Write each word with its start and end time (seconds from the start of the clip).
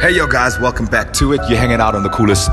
Hey, 0.00 0.10
yo, 0.10 0.26
guys, 0.26 0.58
welcome 0.58 0.84
back 0.84 1.14
to 1.14 1.32
it. 1.32 1.40
You're 1.48 1.58
hanging 1.58 1.80
out 1.80 1.94
on 1.94 2.02
the 2.02 2.10
coolest 2.10 2.50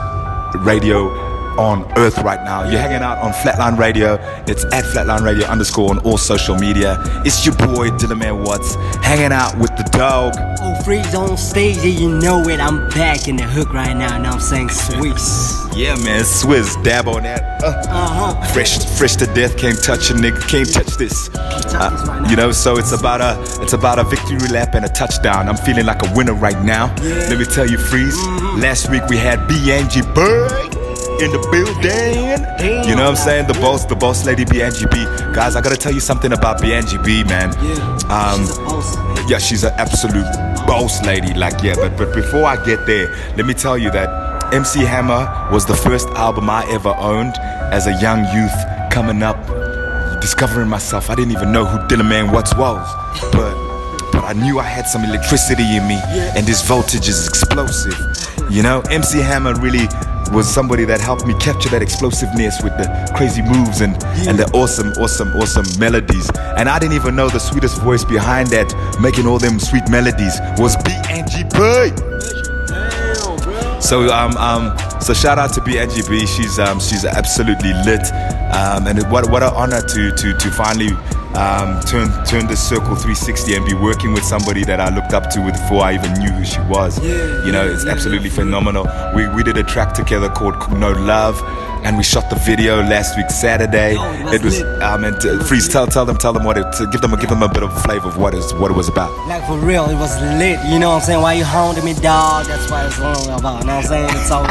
radio 0.60 1.10
on 1.58 1.84
earth 1.98 2.18
right 2.20 2.44
now. 2.44 2.64
You're 2.70 2.80
hanging 2.80 3.02
out 3.04 3.18
on 3.20 3.32
Flatline 3.34 3.78
Radio. 3.78 4.16
It's 4.48 4.64
at 4.66 4.84
Flatline 4.86 5.24
Radio 5.24 5.46
underscore 5.48 5.90
on 5.92 6.00
all 6.00 6.18
social 6.18 6.56
media. 6.58 6.98
It's 7.26 7.46
your 7.46 7.56
boy, 7.56 7.90
Dylan 7.92 8.46
Watts, 8.46 8.76
hanging 9.06 9.32
out 9.32 9.58
with 9.58 9.76
the 9.78 9.84
dog. 9.92 10.34
Oh, 10.62 10.82
freeze 10.84 11.14
on 11.16 11.38
stage, 11.38 11.78
yeah, 11.78 11.84
you 12.00 12.10
know 12.20 12.42
it. 12.48 12.60
I'm 12.60 12.90
back 12.90 13.28
in 13.28 13.36
the 13.38 13.44
hook 13.44 13.74
right 13.74 13.96
now. 13.96 14.18
Now 14.18 14.34
I'm 14.34 14.40
saying 14.40 14.70
Swiss. 14.70 15.60
Yeah, 15.76 15.96
man, 15.96 16.22
Swizz, 16.24 16.82
dab 16.84 17.08
on 17.08 17.24
that. 17.24 17.64
Uh, 17.64 17.74
Uh-huh. 17.88 18.54
fresh, 18.54 18.78
fresh 18.98 19.16
to 19.16 19.26
death. 19.34 19.58
Can't 19.58 19.82
touch 19.84 20.12
a 20.12 20.14
nigga. 20.14 20.40
Can't 20.48 20.72
touch 20.72 20.98
this. 20.98 21.30
Can't 21.30 21.64
touch 21.64 21.92
this 21.94 22.08
right 22.08 22.22
now. 22.22 22.30
you 22.30 22.36
know, 22.36 22.52
so 22.52 22.78
it's 22.78 22.92
about 22.92 23.22
a, 23.22 23.42
it's 23.62 23.74
about 23.74 23.98
a 23.98 24.04
victory 24.04 24.38
lap 24.50 24.76
and 24.76 24.86
a 24.86 24.90
touchdown. 24.90 25.50
I'm 25.50 25.58
feeling 25.58 25.86
like 25.86 26.04
a 26.08 26.14
winner 26.16 26.34
right 26.34 26.62
now. 26.64 26.94
Let 27.02 27.38
me 27.40 27.46
tell 27.46 27.68
you, 27.68 27.78
Freeze. 27.78 28.16
Mm-hmm. 28.18 28.62
Last 28.62 28.90
week 28.92 29.04
we 29.10 29.18
had 29.18 29.48
B.N.G. 29.48 30.02
Bird 30.14 30.76
in 31.22 31.32
the 31.32 31.40
building. 31.52 31.82
Damn. 31.84 32.88
You 32.88 32.96
know 32.96 33.04
what 33.04 33.10
I'm 33.12 33.16
saying? 33.16 33.48
The 33.48 33.54
boss, 33.56 33.86
the 33.86 33.96
boss 33.96 34.26
lady, 34.26 34.46
B 34.46 34.62
Angie 34.62 34.86
B. 34.86 35.06
Guys, 35.34 35.56
I 35.56 35.62
gotta 35.62 35.78
tell 35.78 35.94
you 35.94 36.00
something 36.00 36.32
about 36.34 36.62
B 36.62 36.74
Angie 36.74 36.98
B, 36.98 37.24
man. 37.24 37.54
Yeah. 37.62 38.00
Um, 38.10 38.42
She's 38.46 38.58
a 38.58 38.62
boss, 38.64 39.30
yeah, 39.30 39.38
she's 39.38 39.64
an 39.64 39.74
absolute 39.78 40.26
boss 40.68 41.04
lady. 41.06 41.34
Like, 41.34 41.62
yeah, 41.64 41.76
but 41.76 41.98
but 41.98 42.14
before 42.14 42.46
I 42.46 42.64
get 42.66 42.86
there, 42.86 43.08
let 43.38 43.46
me 43.46 43.54
tell 43.54 43.78
you 43.78 43.92
that 43.92 44.54
MC 44.54 44.82
Hammer 44.82 45.50
was 45.52 45.66
the 45.66 45.76
first 45.76 46.08
album 46.10 46.50
I 46.50 46.66
ever 46.70 46.94
owned 46.98 47.36
as 47.72 47.88
a 47.88 47.94
young 48.02 48.26
youth 48.36 48.54
coming 48.92 49.24
up, 49.24 49.38
discovering 50.22 50.68
myself. 50.70 51.10
I 51.10 51.16
didn't 51.16 51.32
even 51.32 51.52
know 51.52 51.66
who 51.66 51.78
Dillaman 51.88 52.32
Watts 52.34 52.56
was, 52.56 52.88
but 53.32 53.54
but 54.12 54.24
I 54.26 54.34
knew 54.34 54.60
I 54.60 54.64
had 54.64 54.88
some 54.88 55.04
electricity 55.04 55.76
in 55.76 55.88
me, 55.88 56.00
and 56.36 56.46
this 56.46 56.62
voltage 56.68 57.08
is 57.08 57.28
explosive. 57.28 57.98
You 58.50 58.62
know, 58.62 58.82
MC 58.92 59.20
Hammer 59.20 59.56
really 59.56 59.88
was 60.34 60.52
somebody 60.52 60.86
that 60.86 61.00
helped 61.00 61.26
me 61.26 61.34
capture 61.36 61.70
that 61.70 61.82
explosiveness 61.82 62.62
with 62.64 62.76
the 62.78 63.12
crazy 63.16 63.42
moves 63.42 63.82
and, 63.82 63.94
and 64.28 64.38
the 64.38 64.50
awesome, 64.54 64.90
awesome, 65.02 65.30
awesome 65.36 65.66
melodies. 65.80 66.30
And 66.58 66.68
I 66.68 66.80
didn't 66.80 66.96
even 66.96 67.16
know 67.16 67.30
the 67.30 67.40
sweetest 67.40 67.82
voice 67.82 68.04
behind 68.04 68.50
that, 68.50 68.74
making 69.00 69.28
all 69.28 69.38
them 69.40 69.60
sweet 69.60 69.88
melodies, 69.90 70.40
was 70.58 70.76
B 70.84 70.92
Angie 71.10 71.44
B. 71.54 72.14
So 73.80 74.10
um 74.14 74.36
um 74.38 74.78
so 75.02 75.14
shout 75.14 75.38
out 75.38 75.54
to 75.54 75.62
B 75.62 75.78
Angie 75.78 76.02
B. 76.08 76.26
She's 76.26 76.58
um 76.58 76.80
she's 76.80 77.06
absolutely 77.06 77.74
lit. 77.86 78.04
Um 78.54 78.88
and 78.88 79.04
what 79.12 79.30
what 79.30 79.44
an 79.44 79.54
honor 79.54 79.82
to 79.82 80.12
to 80.12 80.34
to 80.38 80.52
finally 80.52 80.92
um 81.36 81.80
turn 81.82 82.10
turn 82.26 82.48
the 82.48 82.56
circle 82.56 82.96
360 82.96 83.56
and 83.56 83.66
be 83.66 83.74
working 83.74 84.14
with 84.14 84.24
somebody 84.24 84.64
that 84.66 84.80
I 84.80 84.94
looked 84.94 85.14
up 85.14 85.30
to 85.32 85.52
before 85.52 85.84
I 85.84 85.94
even 85.96 86.14
knew 86.14 86.32
who 86.32 86.46
she 86.46 86.62
was. 86.62 87.00
Yeah, 87.00 87.46
you 87.46 87.52
know, 87.52 87.66
yeah, 87.66 87.74
it's 87.74 87.86
yeah, 87.86 87.92
absolutely 87.92 88.30
phenomenal. 88.30 88.88
We 89.16 89.28
we 89.30 89.44
did 89.44 89.58
a 89.58 89.64
track 89.64 89.94
together 89.94 90.30
called 90.30 90.56
No 90.78 90.92
Love. 90.92 91.42
And 91.86 91.98
we 91.98 92.04
shot 92.04 92.30
the 92.30 92.36
video 92.38 92.82
last 92.82 93.18
week 93.18 93.30
Saturday. 93.30 93.96
Oh, 93.98 94.34
it 94.34 94.42
was 94.42 94.60
it 94.60 94.66
was 94.66 94.82
um 94.82 95.04
and 95.04 95.16
uh, 95.16 95.44
freeze 95.44 95.68
tell 95.68 95.86
tell 95.88 96.06
them 96.06 96.18
tell 96.18 96.32
them 96.34 96.44
what 96.46 96.58
it 96.58 96.72
to 96.78 96.88
give 96.88 97.02
them 97.02 97.14
a 97.14 97.18
give 97.18 97.30
them 97.30 97.44
a 97.44 97.50
bit 97.50 97.62
of 97.64 97.76
a 97.76 97.80
flavor 97.82 98.08
of 98.08 98.18
what 98.18 98.34
is 98.34 98.54
what 98.56 98.72
it 98.72 98.78
was 98.78 98.88
about. 98.88 99.12
Like 99.28 99.46
for 99.46 99.58
real, 99.58 99.90
it 99.90 99.96
was 99.96 100.16
lit. 100.40 100.60
You 100.66 100.80
know 100.80 100.90
what 100.90 100.96
I'm 100.96 101.02
saying? 101.02 101.22
Why 101.22 101.34
you 101.34 101.44
hounding 101.44 101.84
me, 101.84 101.94
dog? 101.94 102.46
That's 102.48 102.70
what 102.72 102.86
it's 102.86 103.00
all 103.00 103.38
about. 103.38 103.62
You 103.62 103.68
know 103.68 103.76
what 103.76 103.84
I'm 103.84 103.84
saying? 103.84 104.10
It's 104.12 104.32
all. 104.32 104.48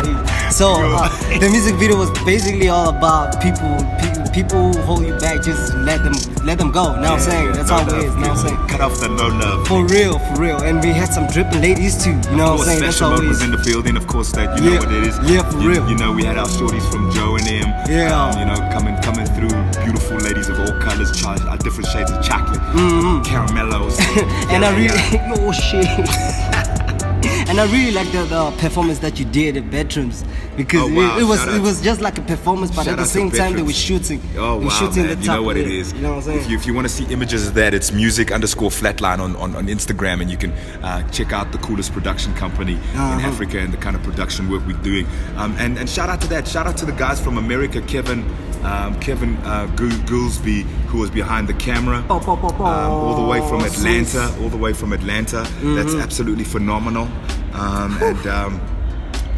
So 0.51 0.75
uh, 0.77 1.09
the 1.39 1.49
music 1.51 1.77
video 1.77 1.97
was 1.97 2.11
basically 2.25 2.69
all 2.69 2.91
about 2.91 3.41
people, 3.41 3.77
people, 4.01 4.31
people 4.33 4.73
who 4.73 4.83
hold 4.83 5.07
you 5.07 5.15
back. 5.19 5.43
Just 5.43 5.75
let 5.75 6.05
them, 6.05 6.13
let 6.45 6.59
them 6.59 6.71
go. 6.71 6.95
You 6.95 7.01
know 7.01 7.13
what 7.13 7.13
I'm 7.13 7.21
saying? 7.21 7.53
That's 7.53 7.71
No 7.71 7.77
all 7.77 7.89
it 7.89 7.97
is. 7.97 8.05
You 8.05 8.21
know 8.21 8.29
what 8.29 8.31
I'm 8.31 8.37
saying? 8.49 8.69
Cut 8.69 8.81
off 8.83 9.01
the 9.01 9.09
no 9.09 9.29
love. 9.29 9.67
For 9.67 9.85
real, 9.87 10.19
for 10.19 10.41
real. 10.41 10.63
And 10.63 10.83
we 10.83 10.89
had 10.91 11.09
some 11.09 11.27
dripping 11.29 11.63
ladies 11.63 11.97
too. 12.05 12.11
You 12.31 12.37
know 12.37 12.53
what 12.57 12.61
I'm 12.61 12.67
saying? 12.67 12.81
That's 12.81 12.97
Special 12.97 13.15
all 13.15 13.23
it 13.23 13.29
was 13.29 13.43
in 13.43 13.51
the 13.51 13.63
building, 13.65 13.97
of 13.97 14.07
course, 14.07 14.31
that 14.33 14.61
you 14.61 14.71
know 14.71 14.77
what 14.79 14.93
it 14.93 15.05
is. 15.05 15.17
Yeah, 15.31 15.49
for 15.49 15.59
you, 15.59 15.71
real. 15.71 15.89
You 15.89 15.97
know, 15.97 16.13
we 16.13 16.25
had 16.25 16.37
our 16.37 16.47
shorties 16.47 16.85
from 16.93 17.11
Joe 17.23 17.37
and 17.37 17.47
them. 17.47 17.69
Yeah. 17.89 18.19
Um, 18.19 18.39
you 18.39 18.47
know, 18.47 18.57
coming 18.73 18.97
coming 19.01 19.27
through, 19.27 19.55
beautiful 19.85 20.17
ladies 20.17 20.49
of 20.49 20.59
all 20.59 20.73
colors, 20.81 21.13
char- 21.13 21.37
uh, 21.49 21.57
different 21.57 21.89
shades 21.91 22.11
of 22.11 22.23
chocolate, 22.25 22.61
caramellos. 23.25 23.97
Mm-hmm. 23.97 24.51
and 24.51 24.65
I 24.65 24.71
really, 24.77 25.39
oh 25.39 25.53
shit. 25.69 26.79
and 27.49 27.61
I 27.61 27.65
really 27.73 27.93
like 27.93 28.11
the, 28.13 28.25
the 28.25 28.51
performance 28.59 28.99
that 29.01 29.19
you 29.19 29.25
did 29.25 29.57
at 29.57 29.71
Bedrooms 29.71 30.25
because 30.57 30.83
Oh, 30.83 30.95
wow. 30.95 31.17
it, 31.17 31.23
it 31.23 31.25
was 31.25 31.39
Shout 31.41 31.55
it 31.55 31.61
was 31.63 31.81
just 31.83 32.01
like 32.01 32.19
a 32.19 32.23
performance, 32.23 32.71
but 32.75 32.85
Shout 32.85 32.95
at 32.95 32.99
the 32.99 33.05
same 33.07 33.31
time 33.31 33.55
they 33.55 33.63
were 33.63 33.73
shooting. 33.73 34.21
Oh 34.37 34.59
wow, 34.59 34.69
shooting 34.71 35.07
man! 35.07 35.17
the 35.19 35.23
You 35.25 35.31
know 35.31 35.43
what 35.43 35.57
it 35.57 35.67
is. 35.67 35.93
You 35.93 36.01
know 36.01 36.11
what 36.11 36.17
I'm 36.17 36.23
saying? 36.23 36.41
If 36.41 36.51
you, 36.51 36.57
if 36.57 36.67
you 36.67 36.75
want 36.75 36.87
to 36.87 36.93
see 36.93 37.05
images 37.13 37.47
of 37.49 37.55
that, 37.55 37.75
it's 37.75 37.93
music 37.93 38.31
underscore 38.33 38.71
flatline 38.71 39.19
on, 39.19 39.37
on, 39.37 39.55
on 39.57 39.67
Instagram, 39.67 40.21
and 40.21 40.31
you 40.31 40.37
can 40.37 40.53
uh, 40.83 41.09
check 41.11 41.33
out 41.33 41.53
the 41.53 41.59
coolest 41.59 41.93
production 41.93 42.35
company 42.35 42.75
in 42.75 42.79
Uh-huh. 42.99 43.29
Africa 43.29 43.59
and 43.59 43.73
the 43.73 43.79
kind 43.79 43.97
of 43.97 44.03
production 44.03 44.49
work 44.51 44.67
we're 44.67 44.77
doing. 44.83 45.07
Um, 45.37 45.55
and 45.59 45.79
and 45.79 45.89
shout 45.89 46.09
out 46.09 46.21
to 46.23 46.29
that. 46.29 46.47
Shout 46.49 46.67
out 46.67 46.77
to 46.79 46.87
the 46.87 46.93
guys 46.93 47.21
from 47.21 47.39
America, 47.39 47.81
Kevin. 47.83 48.25
Um, 48.65 48.99
Kevin 49.01 49.37
uh, 49.39 49.67
Goolsby, 49.77 50.63
who 50.87 50.99
was 50.99 51.11
behind 51.11 51.49
the 51.49 51.55
camera, 51.55 52.05
um, 52.09 52.13
all 52.93 53.17
the 53.21 53.29
way 53.29 53.41
from 53.41 53.63
Oh, 53.63 53.65
Atlanta, 53.65 54.35
all 54.41 54.49
the 54.49 54.57
way 54.57 54.73
from 54.73 54.93
Atlanta. 54.93 55.43
That's 55.63 55.95
absolutely 55.95 56.45
phenomenal. 56.45 57.09
Um, 57.55 57.99
and 58.03 58.27
um, 58.27 58.61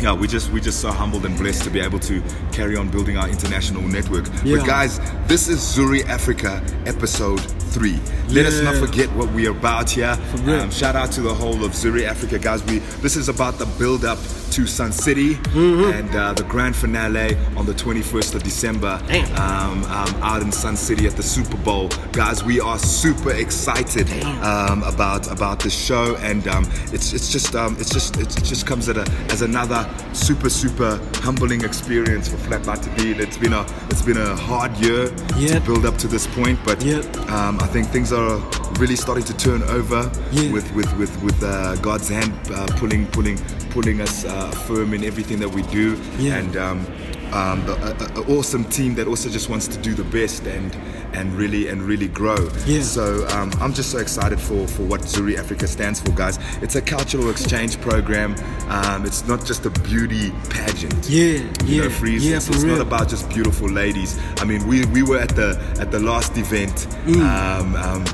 yeah, 0.01 0.13
we 0.13 0.27
just 0.29 0.51
we 0.53 0.61
just 0.61 0.81
so 0.81 0.91
humbled 0.91 1.25
and 1.25 1.37
blessed 1.39 1.65
to 1.65 1.71
be 1.71 1.81
able 1.81 1.99
to 2.01 2.23
carry 2.53 2.77
on 2.77 2.91
building 2.91 3.17
our 3.17 3.29
international 3.29 3.83
network. 3.83 4.27
Yeah. 4.45 4.59
But 4.59 4.67
guys, 4.67 4.99
this 5.27 5.49
is 5.49 5.59
Zuri 5.61 6.05
Africa 6.07 6.63
episode 6.85 7.41
three. 7.73 7.99
Let 8.29 8.47
us 8.47 8.61
not 8.61 8.77
forget 8.77 9.11
what 9.17 9.33
we're 9.33 9.51
about 9.53 9.91
here. 9.91 10.19
Um, 10.47 10.71
shout 10.71 10.97
out 10.97 11.11
to 11.13 11.23
the 11.23 11.33
whole 11.35 11.65
of 11.65 11.73
Zuri 11.73 12.05
Africa, 12.07 12.39
guys. 12.39 12.63
We 12.65 12.81
this 13.01 13.17
is 13.17 13.29
about 13.31 13.59
the 13.59 13.67
build 13.79 14.05
up 14.05 14.19
to 14.55 14.67
Sun 14.67 14.93
City 14.93 15.35
Mm-hmm. 15.55 15.93
and 15.93 16.11
uh, 16.17 16.33
the 16.33 16.45
grand 16.45 16.75
finale 16.77 17.37
on 17.57 17.67
the 17.67 17.73
21st 17.75 18.35
of 18.37 18.43
December 18.43 19.01
um, 19.37 19.83
um, 19.85 20.15
out 20.23 20.43
in 20.43 20.51
Sun 20.53 20.77
City 20.77 21.07
at 21.07 21.17
the 21.17 21.23
Super 21.23 21.57
Bowl. 21.59 21.89
Guys, 22.13 22.43
we 22.45 22.61
are 22.61 22.79
super 22.79 23.33
excited 23.33 24.09
um, 24.43 24.83
about 24.85 25.31
about 25.31 25.59
the 25.61 25.71
show, 25.71 26.17
and 26.17 26.47
um, 26.49 26.65
it's 26.93 27.13
it's 27.13 27.31
just 27.33 27.55
um, 27.57 27.77
it's 27.81 27.91
just 27.91 28.17
it's, 28.19 28.37
it 28.37 28.45
just 28.45 28.67
comes 28.67 28.89
at 28.89 28.97
a, 28.97 29.07
as 29.31 29.43
another 29.43 29.89
super 30.13 30.49
super 30.51 31.01
humbling 31.23 31.63
experience 31.65 32.29
for 32.29 32.37
Flatline 32.47 32.81
to 32.83 32.91
be. 33.03 33.13
It's 33.23 33.37
been 33.39 33.53
a 33.53 33.63
it's 33.91 34.03
been 34.03 34.19
a 34.19 34.37
hard 34.37 34.73
year 34.79 35.09
to 35.09 35.61
build 35.61 35.85
up 35.87 35.97
to 35.99 36.09
this 36.09 36.27
point, 36.29 36.59
but 36.65 36.83
Yep. 36.85 37.05
um, 37.31 37.59
I 37.61 37.67
think 37.67 37.89
things 37.89 38.13
are 38.13 38.39
really 38.79 38.97
starting 38.97 39.25
to 39.25 39.37
turn 39.37 39.63
over 39.65 40.11
Yeah. 40.33 40.53
with 40.53 40.71
with 40.75 40.91
with 40.97 41.13
with 41.23 41.43
uh, 41.43 41.77
God's 41.77 42.09
hand 42.09 42.33
uh, 42.53 42.67
pulling 42.79 43.07
pulling 43.09 43.39
pulling 43.71 44.01
us 44.01 44.25
uh, 44.25 44.44
firm 44.53 44.95
in 44.95 45.05
everything 45.05 45.39
that 45.41 45.49
we 45.49 45.63
do, 45.63 45.97
Yeah. 46.19 46.37
and 46.37 46.57
um, 46.57 46.87
um, 47.33 47.67
a, 47.69 47.73
a, 47.73 48.21
a 48.21 48.37
awesome 48.39 48.65
team 48.67 48.95
that 48.95 49.07
also 49.09 49.29
just 49.29 49.49
wants 49.49 49.67
to 49.69 49.79
do 49.79 49.95
the 49.95 50.05
best 50.05 50.47
and 50.47 50.75
and 51.15 51.33
really 51.35 51.69
and 51.69 51.81
really 51.83 52.09
grow. 52.09 52.37
Yeah. 52.67 52.83
So 52.83 53.27
um, 53.29 53.53
I'm 53.61 53.73
just 53.73 53.91
so 53.91 53.99
excited 53.99 54.41
for 54.41 54.67
for 54.69 54.83
what 54.83 55.01
Zuri 55.03 55.37
Africa 55.39 55.67
stands 55.67 56.01
for, 56.01 56.11
guys. 56.13 56.39
It's 56.63 56.75
a 56.77 56.83
cultural 56.83 57.31
exchange 57.31 57.81
program. 57.81 58.35
Um, 58.69 59.05
it's 59.07 59.27
not 59.27 59.45
just 59.45 59.65
a 59.67 59.71
beauty 59.71 60.33
pageant. 60.51 61.09
Yeah, 61.09 61.25
You 61.25 61.51
yeah, 61.65 61.83
know, 61.85 61.91
Freeze. 61.91 62.27
yeah, 62.27 62.37
it's, 62.37 62.47
for 62.49 62.55
it's 62.55 62.65
real. 62.65 62.77
not 62.79 62.87
about 62.87 63.09
just 63.09 63.29
beautiful 63.31 63.69
ladies. 63.69 64.19
I 64.39 64.45
mean, 64.45 64.67
we 64.67 64.85
we 64.87 65.03
were 65.03 65.19
at 65.19 65.35
the 65.35 65.59
at 65.81 65.91
the 65.91 66.01
last 66.01 66.37
event. 66.37 66.87
Um, 67.07 67.75
um, 67.77 68.05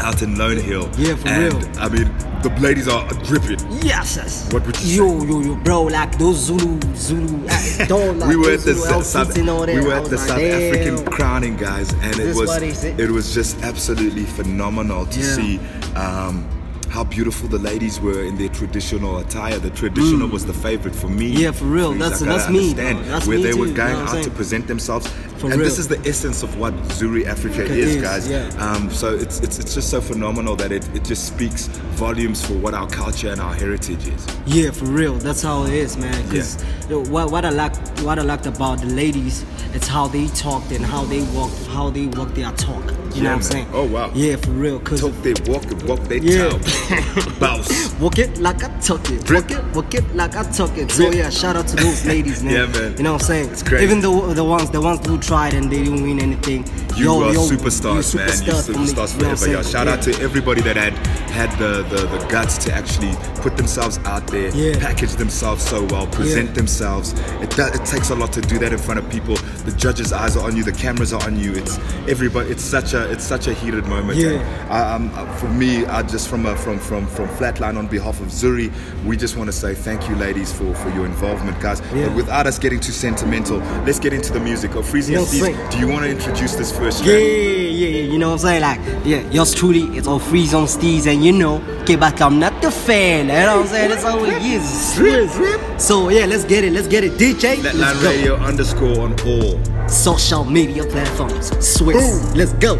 out 0.00 0.22
in 0.22 0.36
Lone 0.36 0.56
Hill. 0.58 0.86
Mm. 0.88 1.06
Yeah, 1.06 1.16
for 1.16 1.28
and, 1.28 1.54
real. 1.54 1.78
I 1.78 1.88
mean, 1.88 2.18
the 2.42 2.50
ladies 2.60 2.88
are 2.88 3.06
dripping. 3.24 3.58
Yes, 3.82 4.16
yes. 4.16 4.52
What 4.52 4.64
would 4.66 4.80
you 4.80 5.04
yo, 5.06 5.24
yo, 5.24 5.40
yo, 5.40 5.56
bro, 5.56 5.82
like 5.84 6.16
those 6.18 6.36
Zulu, 6.36 6.80
Zulu, 6.94 7.46
don't 7.88 8.18
like 8.18 8.28
we 8.28 8.36
were 8.36 8.52
at 8.52 8.60
the 8.60 8.74
Zulu 8.74 8.86
South, 8.86 9.06
South 9.06 9.20
outfits 9.22 9.38
and 9.38 9.50
all 9.50 9.66
that. 9.66 9.74
we 9.74 9.80
were 9.80 9.94
at 9.94 10.04
the 10.04 10.16
like, 10.16 10.28
South. 10.28 10.40
African 10.40 11.04
crowning, 11.06 11.56
guys, 11.56 11.92
and 11.94 12.18
it 12.18 12.34
was 12.36 12.84
it? 12.84 13.00
it 13.00 13.10
was 13.10 13.34
just 13.34 13.60
absolutely 13.62 14.24
phenomenal 14.24 15.06
to 15.06 15.20
Yeah. 15.20 15.34
see. 15.34 15.60
Um, 15.94 16.48
how 16.88 17.04
beautiful 17.04 17.48
the 17.48 17.58
ladies 17.58 18.00
were 18.00 18.24
in 18.24 18.38
their 18.38 18.48
traditional 18.48 19.18
attire. 19.18 19.58
The 19.58 19.70
traditional 19.70 20.26
was 20.26 20.46
the 20.46 20.54
favorite 20.54 20.94
for 20.94 21.08
me. 21.08 21.34
Mm. 21.34 21.38
Yeah, 21.38 21.50
for 21.50 21.66
real. 21.66 21.92
That's- 21.92 22.20
that's 22.20 22.48
me, 22.48 22.72
bro. 22.72 23.02
That's 23.02 23.26
where 23.26 23.36
me 23.36 23.42
they 23.44 23.52
too, 23.52 23.58
were 23.58 23.66
going 23.66 23.76
know 23.92 24.00
what 24.04 24.08
I'm 24.10 24.16
out 24.18 24.24
to 24.24 24.30
present 24.30 24.66
themselves, 24.66 25.06
For 25.38 25.52
and 25.52 25.60
this 25.60 25.78
is 25.78 25.86
the 25.86 25.98
essence 26.00 26.42
of 26.42 26.58
what 26.58 26.74
Zuri 26.98 27.24
Africa 27.24 27.64
It 27.64 27.70
is, 27.70 27.96
is, 27.96 28.02
guys. 28.02 28.28
yeah. 28.28 28.48
Um, 28.58 28.90
so 28.90 29.14
it's, 29.14 29.38
it's 29.40 29.58
it's 29.60 29.72
just 29.72 29.88
so 29.88 30.00
phenomenal 30.00 30.56
that 30.56 30.72
it, 30.72 30.84
it 30.96 31.04
just 31.04 31.28
speaks 31.28 31.68
volumes 31.94 32.44
for 32.44 32.54
what 32.54 32.74
our 32.74 32.88
culture 32.88 33.30
and 33.30 33.40
our 33.40 33.54
heritage 33.54 34.08
is. 34.08 34.26
Yeah, 34.46 34.72
for 34.72 34.86
real. 34.86 35.14
That's 35.14 35.42
how 35.42 35.64
it 35.64 35.72
is, 35.74 35.96
man. 35.96 36.20
Because 36.28 36.60
what, 37.08 37.30
what 37.30 37.44
I 37.44 37.50
like, 37.50 37.76
what 38.00 38.18
I 38.18 38.22
liked 38.22 38.46
about 38.46 38.80
the 38.80 38.86
ladies, 38.86 39.44
it's 39.74 39.86
how 39.86 40.08
they 40.08 40.26
talked 40.28 40.72
and 40.72 40.84
how 40.84 41.04
they 41.04 41.22
walked, 41.36 41.66
how 41.66 41.90
they 41.90 42.06
walk 42.06 42.34
their 42.34 42.50
talk. 42.52 42.84
You 43.14 43.22
know 43.24 43.30
what 43.30 43.36
I'm 43.36 43.42
saying? 43.42 43.66
Oh 43.72 43.84
wow. 43.84 44.10
Yeah, 44.14 44.36
for 44.36 44.50
real. 44.50 44.78
Cause 44.80 45.00
talk 45.00 45.12
their 45.22 45.34
walk 45.46 45.64
it, 45.70 45.82
walk 45.84 46.00
their 46.04 46.18
Yeah. 46.18 46.50
talk. 46.50 47.38
Bounce. 47.40 47.94
Walk 47.98 48.18
it 48.18 48.38
like 48.38 48.62
I 48.62 48.68
talk 48.80 49.10
it. 49.10 49.24
Drip. 49.24 49.50
Walk 49.50 49.58
it, 49.58 49.64
walk 49.74 49.94
it 49.94 50.14
like 50.16 50.36
I 50.36 50.42
talk 50.44 50.76
it. 50.78 50.90
So 50.90 51.10
yeah, 51.10 51.30
shout 51.30 51.56
out 51.56 51.66
to 51.68 51.76
those 51.76 52.04
ladies, 52.12 52.42
man. 52.44 52.54
Yeah, 52.54 52.66
man. 52.66 52.96
You 52.96 53.02
know 53.02 53.12
what 53.14 53.22
I'm 53.22 53.26
saying? 53.26 53.50
It's 53.50 53.62
crazy. 53.62 53.84
Even 53.84 54.00
the 54.00 54.10
the 54.34 54.44
ones 54.44 54.70
the 54.70 54.80
ones 54.80 55.04
who 55.06 55.18
tried 55.18 55.54
and 55.54 55.70
they 55.70 55.82
didn't 55.84 56.02
win 56.02 56.20
anything. 56.20 56.64
You 56.96 57.04
yo, 57.04 57.22
are 57.24 57.32
yo, 57.32 57.40
superstars, 57.48 58.14
man. 58.14 58.28
You 58.28 58.52
superstars 58.52 58.68
me, 58.68 58.86
superstars 58.86 59.14
you 59.14 59.22
know 59.22 59.36
forever. 59.36 59.44
I'm 59.46 59.52
Yeah. 59.52 59.62
Shout 59.62 59.88
out 59.88 60.02
to 60.02 60.10
everybody 60.20 60.60
that 60.62 60.76
had 60.76 60.94
had 61.38 61.50
the, 61.58 61.82
the, 61.84 62.06
the 62.06 62.26
guts 62.28 62.58
to 62.64 62.72
actually 62.74 63.12
put 63.42 63.56
themselves 63.56 63.98
out 64.04 64.26
there, 64.26 64.50
Yeah. 64.54 64.78
package 64.80 65.12
themselves 65.14 65.62
so 65.62 65.84
well, 65.90 66.06
present 66.08 66.48
Yeah. 66.48 66.54
themselves. 66.54 67.12
It 67.40 67.50
do, 67.50 67.62
it 67.66 67.84
takes 67.84 68.10
a 68.10 68.14
lot 68.16 68.32
to 68.32 68.40
do 68.40 68.58
that 68.58 68.72
in 68.72 68.78
front 68.78 68.98
of 68.98 69.08
people. 69.10 69.36
The 69.64 69.72
judges' 69.76 70.12
eyes 70.12 70.36
are 70.36 70.44
on 70.44 70.56
you, 70.56 70.64
the 70.64 70.72
cameras 70.72 71.12
are 71.12 71.22
on 71.22 71.38
you. 71.38 71.52
It's 71.54 71.78
everybody. 72.08 72.50
It's 72.50 72.64
such 72.64 72.94
a 72.94 72.97
it's 73.04 73.24
such 73.24 73.46
a 73.46 73.54
heated 73.54 73.86
moment. 73.86 74.18
Yeah. 74.18 74.38
I, 74.70 74.94
um, 74.94 75.10
uh, 75.14 75.30
for 75.36 75.48
me, 75.48 75.84
I 75.86 76.02
just 76.02 76.28
from 76.28 76.46
a, 76.46 76.56
from 76.56 76.78
from 76.78 77.06
from 77.06 77.28
Flatline 77.28 77.76
on 77.78 77.86
behalf 77.86 78.20
of 78.20 78.28
Zuri, 78.28 78.72
we 79.04 79.16
just 79.16 79.36
want 79.36 79.48
to 79.48 79.52
say 79.52 79.74
thank 79.74 80.08
you, 80.08 80.16
ladies, 80.16 80.52
for 80.52 80.74
for 80.74 80.90
your 80.90 81.06
involvement, 81.06 81.60
guys. 81.60 81.80
Yeah. 81.94 82.08
But 82.08 82.16
without 82.16 82.46
us 82.46 82.58
getting 82.58 82.80
too 82.80 82.92
sentimental, 82.92 83.58
let's 83.86 83.98
get 83.98 84.12
into 84.12 84.32
the 84.32 84.40
music. 84.40 84.74
Of 84.74 84.84
Freezy 84.86 85.12
Yo, 85.12 85.20
and 85.20 85.28
Steve, 85.28 85.70
do 85.70 85.78
you 85.78 85.88
want 85.88 86.04
to 86.04 86.10
introduce 86.10 86.54
this 86.56 86.76
first 86.76 87.00
Yeah, 87.04 87.12
track? 87.12 87.22
yeah, 87.22 87.88
yeah, 87.88 88.12
you 88.12 88.18
know 88.18 88.28
what 88.28 88.44
I'm 88.44 88.60
saying? 88.60 88.62
Like, 88.62 88.80
yeah, 89.06 89.30
yours 89.30 89.54
truly, 89.54 89.84
it's 89.96 90.06
all 90.06 90.18
freeze 90.18 90.52
on 90.52 90.64
steez, 90.66 91.06
and 91.06 91.24
you 91.24 91.32
know, 91.32 91.58
get 91.86 92.00
back, 92.00 92.20
I'm 92.20 92.38
not 92.38 92.60
the 92.60 92.70
fan. 92.70 93.26
You 93.26 93.32
know 93.32 93.56
what 93.56 93.62
I'm 93.62 93.66
saying? 93.68 93.90
That's 93.90 94.02
how 94.02 94.24
it 94.24 94.42
is. 94.42 95.82
So, 95.82 96.08
yeah, 96.08 96.26
let's 96.26 96.44
get 96.44 96.64
it, 96.64 96.72
let's 96.72 96.88
get 96.88 97.04
it. 97.04 97.12
DJ, 97.12 97.56
Flatline. 97.56 98.02
Radio 98.04 98.34
underscore 98.36 99.00
on 99.00 99.12
all. 99.20 99.77
Social 99.88 100.44
media 100.44 100.84
platforms, 100.84 101.48
Swiss, 101.66 102.34
let's 102.34 102.52
go. 102.54 102.76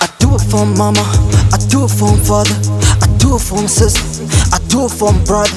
I 0.00 0.08
do 0.18 0.34
it 0.34 0.42
for 0.50 0.64
mama, 0.64 1.02
I 1.52 1.58
do 1.68 1.84
it 1.84 1.90
for 1.90 2.16
father, 2.24 2.54
I 3.02 3.06
do 3.18 3.36
it 3.36 3.42
for 3.42 3.60
my 3.60 3.66
sister, 3.66 4.24
I 4.54 4.58
do 4.68 4.86
it 4.86 4.92
for 4.92 5.12
brother, 5.26 5.50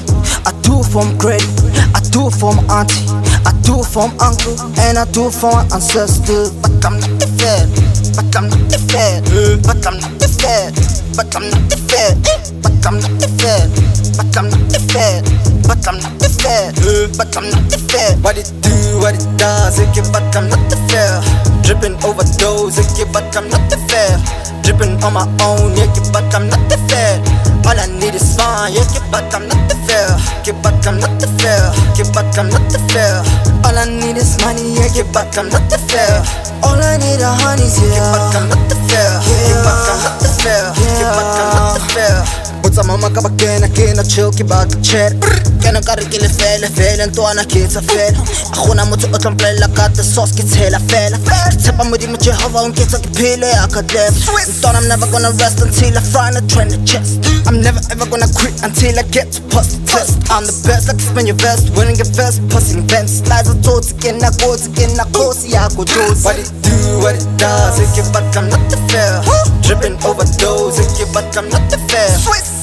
I 0.44 0.52
do 0.62 0.80
it 0.80 0.86
for 0.86 1.04
my 1.04 1.14
granny, 1.16 1.46
I 1.94 2.00
do 2.10 2.26
it 2.28 2.34
for 2.34 2.52
auntie, 2.70 3.06
I 3.46 3.52
do 3.62 3.80
it 3.80 3.86
for 3.86 4.10
uncle, 4.20 4.56
and 4.80 4.98
I 4.98 5.04
do 5.12 5.28
it 5.28 5.34
for 5.34 5.52
my 5.52 5.62
ancestors. 5.72 6.50
But 6.50 6.84
I'm 6.84 7.00
not 7.00 7.20
the 7.20 7.26
fed, 7.38 7.68
but 8.14 8.36
I'm 8.36 8.48
not 8.50 8.70
the 8.70 8.78
fed, 8.90 9.24
but 9.62 9.86
I'm 9.86 9.98
not 10.00 10.10
the 10.10 10.15
fed, 10.40 10.74
but 11.16 11.28
I'm 11.36 11.48
not 11.48 11.64
the 11.70 11.78
fed, 11.88 12.16
but 12.62 12.74
I'm 12.86 13.00
not 13.00 13.14
the 13.20 13.28
fed, 13.40 13.68
but 14.16 14.30
I'm 14.36 14.48
not 14.50 14.64
the 14.68 14.80
fed, 14.92 15.24
but 15.66 15.80
I'm 15.88 15.98
not 16.00 16.14
the 16.20 16.28
fed, 16.28 16.76
eh. 16.84 17.08
but 17.16 17.36
I'm 17.36 17.50
not 17.50 17.64
the 17.70 17.78
fed. 17.90 18.22
What 18.22 18.36
it 18.38 18.52
do, 18.60 18.74
what 19.00 19.14
it 19.16 19.26
does, 19.38 19.78
it 19.78 19.88
get, 19.94 20.08
but 20.12 20.24
I'm 20.36 20.48
not 20.48 20.62
the 20.70 20.76
fair. 20.88 21.20
Dripping 21.62 21.96
overdose, 22.04 22.78
it 22.78 22.88
get, 22.96 23.12
but 23.12 23.28
I'm 23.36 23.48
not 23.48 23.64
the 23.70 23.78
fair. 23.88 24.20
Dripping 24.62 25.02
on 25.02 25.14
my 25.14 25.26
own, 25.42 25.76
yeah, 25.76 25.88
but 26.12 26.28
I'm 26.34 26.48
not 26.48 26.62
the 26.68 26.78
fair. 26.88 27.55
All 27.66 27.74
I 27.74 27.86
need 27.98 28.14
is 28.14 28.36
fine, 28.36 28.72
yeah, 28.72 28.86
yeah, 28.94 29.02
but 29.10 29.26
I'm 29.34 29.48
not 29.48 29.68
the 29.68 29.74
fair. 29.86 30.06
Yeah, 30.46 30.54
but 30.62 30.78
I'm 30.86 31.00
not 31.00 31.18
the 31.18 31.26
fair. 31.42 31.74
Yeah, 31.98 32.06
but 32.14 32.30
I'm 32.38 32.48
not 32.48 32.62
the 32.70 32.78
fair. 32.94 33.22
All 33.66 33.76
I 33.76 33.84
need 33.90 34.16
is 34.16 34.38
money, 34.40 34.74
yeah, 34.78 34.86
yeah, 34.94 35.08
but 35.12 35.36
I'm 35.36 35.48
not 35.50 35.66
the 35.68 35.78
fair. 35.90 36.22
All 36.62 36.78
I 36.78 36.96
need 36.96 37.20
are 37.20 37.34
honeys, 37.42 37.76
yeah, 37.82 37.98
yeah, 37.98 38.12
but 38.14 38.36
I'm 38.38 38.48
not 38.48 38.62
the 38.70 38.76
fair. 38.86 39.10
Yeah, 39.26 39.66
but 39.66 39.78
I'm 39.90 39.98
not 40.06 40.16
the 40.22 40.30
fair. 40.42 40.64
Yeah, 40.78 41.10
but 41.10 41.26
I'm 41.26 41.48
not 41.58 41.74
the 41.74 41.82
fair. 41.90 42.45
Botsa 42.66 42.82
mama 42.82 43.06
ka 43.14 43.22
ba 43.22 43.30
kena 43.38 43.68
kena 43.70 44.02
chill 44.02 44.34
ke 44.34 44.42
ba 44.42 44.66
chat 44.82 45.14
Kena 45.62 45.78
ka 45.86 45.94
re 45.94 46.02
ke 46.10 46.18
le 46.18 46.26
fele 46.26 46.66
fele 46.74 47.06
ntwana 47.06 47.46
ke 47.46 47.62
tsa 47.62 47.78
fela 47.78 48.18
A 48.50 48.58
gona 48.66 48.82
motho 48.90 49.06
o 49.06 49.18
tlomplela 49.22 49.70
ka 49.70 49.86
the 49.94 50.02
sauce 50.02 50.34
ke 50.34 50.42
tshela 50.42 50.82
fela 50.90 51.14
Ke 51.22 51.54
tshepa 51.54 51.86
modimo 51.86 52.18
Jehovah 52.18 52.66
o 52.66 52.68
nketsa 52.68 52.98
ke 52.98 53.10
phele 53.14 53.46
ya 53.46 53.70
ka 53.70 53.86
dlef 53.86 54.18
Ntwana 54.50 54.82
I'm 54.82 54.88
never 54.90 55.06
gonna 55.14 55.30
rest 55.38 55.62
until 55.62 55.94
I 55.94 56.02
find 56.02 56.34
a 56.34 56.42
trend 56.50 56.74
the 56.74 56.82
chest 56.82 57.22
I'm 57.46 57.62
never 57.62 57.78
ever 57.94 58.06
gonna 58.10 58.26
quit 58.34 58.58
until 58.66 58.98
I 58.98 59.06
get 59.14 59.30
to 59.38 59.40
post 59.54 59.70
the 59.70 59.78
test. 59.86 60.26
I'm 60.26 60.42
the 60.42 60.56
best 60.66 60.90
like 60.90 60.98
spin 60.98 61.30
your 61.30 61.38
best. 61.38 61.70
Winning 61.78 61.94
your 61.94 62.10
vest 62.18 62.42
posting 62.50 62.82
events 62.82 63.22
Lies 63.30 63.46
are 63.46 63.62
told 63.62 63.86
again 63.86 64.18
I 64.26 64.34
go 64.42 64.58
again 64.58 64.98
I 64.98 65.06
go 65.14 65.30
see 65.30 65.54
I 65.54 65.70
go 65.70 65.86
do 65.86 66.02
What 66.26 66.34
it 66.34 66.50
do 66.66 66.74
what 66.98 67.14
it 67.14 67.26
does 67.38 67.78
it 67.78 67.86
get 67.94 68.10
but 68.10 68.26
I'm 68.34 68.50
not 68.50 68.58
the 68.74 68.78
fair 68.96 69.20
Dripping 69.60 69.96
overdose 70.08 70.80
get 70.96 71.12
but 71.12 71.36
I'm 71.36 71.48
not 71.52 71.68
the 71.68 71.76
fair 71.92 72.08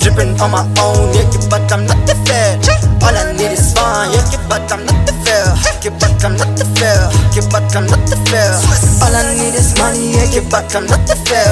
Dripping 0.04 0.36
on 0.44 0.52
my 0.52 0.68
own, 0.84 1.16
yeah, 1.16 1.24
yeah, 1.32 1.48
but 1.48 1.64
I'm 1.72 1.88
not 1.88 1.96
the 2.04 2.12
fair. 2.28 2.60
All 3.08 3.16
I 3.16 3.32
need 3.40 3.56
is 3.56 3.72
fine, 3.72 4.12
yeah, 4.12 4.36
yeah, 4.36 4.44
but 4.52 4.68
I'm 4.68 4.84
not 4.84 5.00
the 5.08 5.16
fair. 5.24 5.48
Yeah, 5.80 5.96
but 5.96 6.20
I'm 6.20 6.36
not 6.36 6.60
the 6.60 6.68
fair. 6.76 7.08
Yeah, 7.32 7.48
but 7.48 7.72
I'm 7.72 7.88
not 7.88 8.04
the 8.12 8.20
fair. 8.28 8.52
All 9.00 9.16
I 9.16 9.24
need 9.32 9.56
is 9.56 9.72
money, 9.80 10.12
yeah, 10.12 10.28
yeah, 10.28 10.44
but 10.52 10.68
I'm 10.76 10.92
not 10.92 11.08
the 11.08 11.16
fair. 11.24 11.48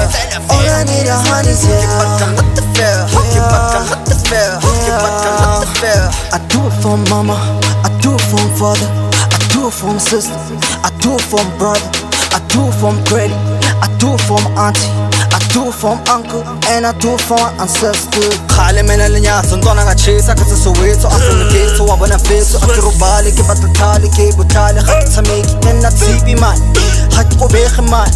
All 0.52 0.60
I 0.68 0.84
need 0.84 1.08
are 1.08 1.24
honeys, 1.32 1.64
yeah, 1.64 1.80
yeah, 1.80 1.96
but 1.96 2.12
I'm 2.20 2.36
not 2.36 2.52
the 2.52 2.60
fair. 2.76 3.08
Yeah, 3.32 3.48
but 3.48 3.72
I'm 3.72 3.88
not 3.88 4.04
the 4.04 4.16
fair. 4.20 4.52
Yeah, 4.60 5.00
but 5.00 5.16
I'm 5.24 5.36
not 5.40 5.54
the 5.64 5.68
fair. 5.80 6.02
I 6.36 6.38
do 6.52 6.60
it 6.68 6.76
for 6.84 7.00
mama, 7.08 7.40
I 7.80 7.88
do 8.04 8.12
it 8.12 8.24
for 8.28 8.44
father, 8.60 8.84
I 9.16 9.38
do 9.48 9.68
it 9.68 9.72
for 9.72 9.96
my 9.96 9.96
sister, 9.96 10.36
I 10.84 10.92
do 11.00 11.16
it 11.16 11.24
for 11.24 11.40
brother, 11.56 11.88
I 12.36 12.38
do 12.52 12.68
it 12.68 12.76
for 12.76 12.92
granny, 13.08 13.32
I 13.82 13.88
do 13.98 14.14
it 14.14 14.20
for 14.22 14.38
my 14.40 14.68
auntie. 14.68 14.86
I 15.34 15.38
do 15.52 15.68
it 15.68 15.74
for 15.74 15.96
my 15.96 16.02
uncle 16.08 16.42
and 16.70 16.86
I 16.86 16.92
do 16.98 17.14
it 17.14 17.20
for 17.20 17.36
my 17.36 17.50
ancestors. 17.60 18.38
Khale 18.46 18.82
mina 18.82 19.08
lenyatso 19.08 19.56
ntwana 19.56 19.84
nga 19.84 19.94
chisa 19.94 20.34
ka 20.34 20.44
soweto 20.44 21.08
a 21.08 21.18
feneketso 21.18 21.84
wa 21.86 21.96
bona 21.96 22.18
fetso 22.18 22.58
a 22.58 22.66
ke 22.66 22.80
robale 22.80 23.30
ke 23.32 23.42
batla 23.42 23.68
thale 23.74 24.08
ke 24.14 24.32
botlhale 24.36 24.80
ga 24.86 24.94
ke 25.00 25.08
tshameki 25.10 25.54
ke 25.60 25.72
nna 25.72 25.90
tshipi 25.90 26.34
man. 26.40 26.56
Ga 27.10 27.24
ke 27.24 27.34
kobege 27.36 27.82
man. 27.90 28.08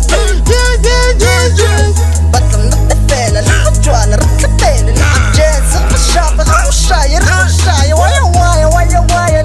Batla 2.33 2.59
nnete 2.59 2.97
fela 3.09 3.41
le 3.43 3.76
Ah. 5.01 5.33
Ah. 7.23 7.51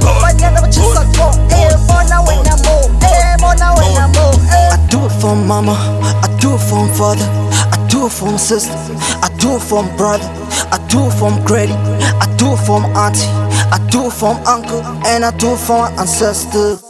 Oh. 0.04 0.22
Oh. 2.28 3.02
Oh. 4.18 4.74
I 4.74 4.88
do 4.90 5.06
it 5.06 5.14
for 5.22 5.36
mama 5.36 5.74
I 6.26 6.38
do 6.40 6.56
it 6.56 6.60
for 6.60 6.88
father 6.96 7.26
I 7.74 7.88
do 7.90 8.06
it 8.08 8.12
for 8.12 8.38
sister 8.40 8.74
I 9.22 9.30
do 9.38 9.56
it 9.58 9.62
for 9.62 9.84
brother 9.98 10.26
I 10.72 10.78
do 10.90 11.06
it 11.08 11.14
for 11.20 11.30
my 11.32 11.44
granny 11.46 11.74
I 12.24 12.26
do 12.38 12.54
it 12.54 12.60
for 12.66 12.80
my 12.80 12.90
auntie 13.06 13.28
I 13.72 13.78
do 13.92 14.08
it 14.08 14.14
for 14.14 14.34
my 14.34 14.44
uncle 14.46 14.82
and 15.06 15.24
I 15.26 15.32
do 15.38 15.54
it 15.54 15.60
for 15.60 15.78
my 15.80 15.92
ancestors 16.00 16.82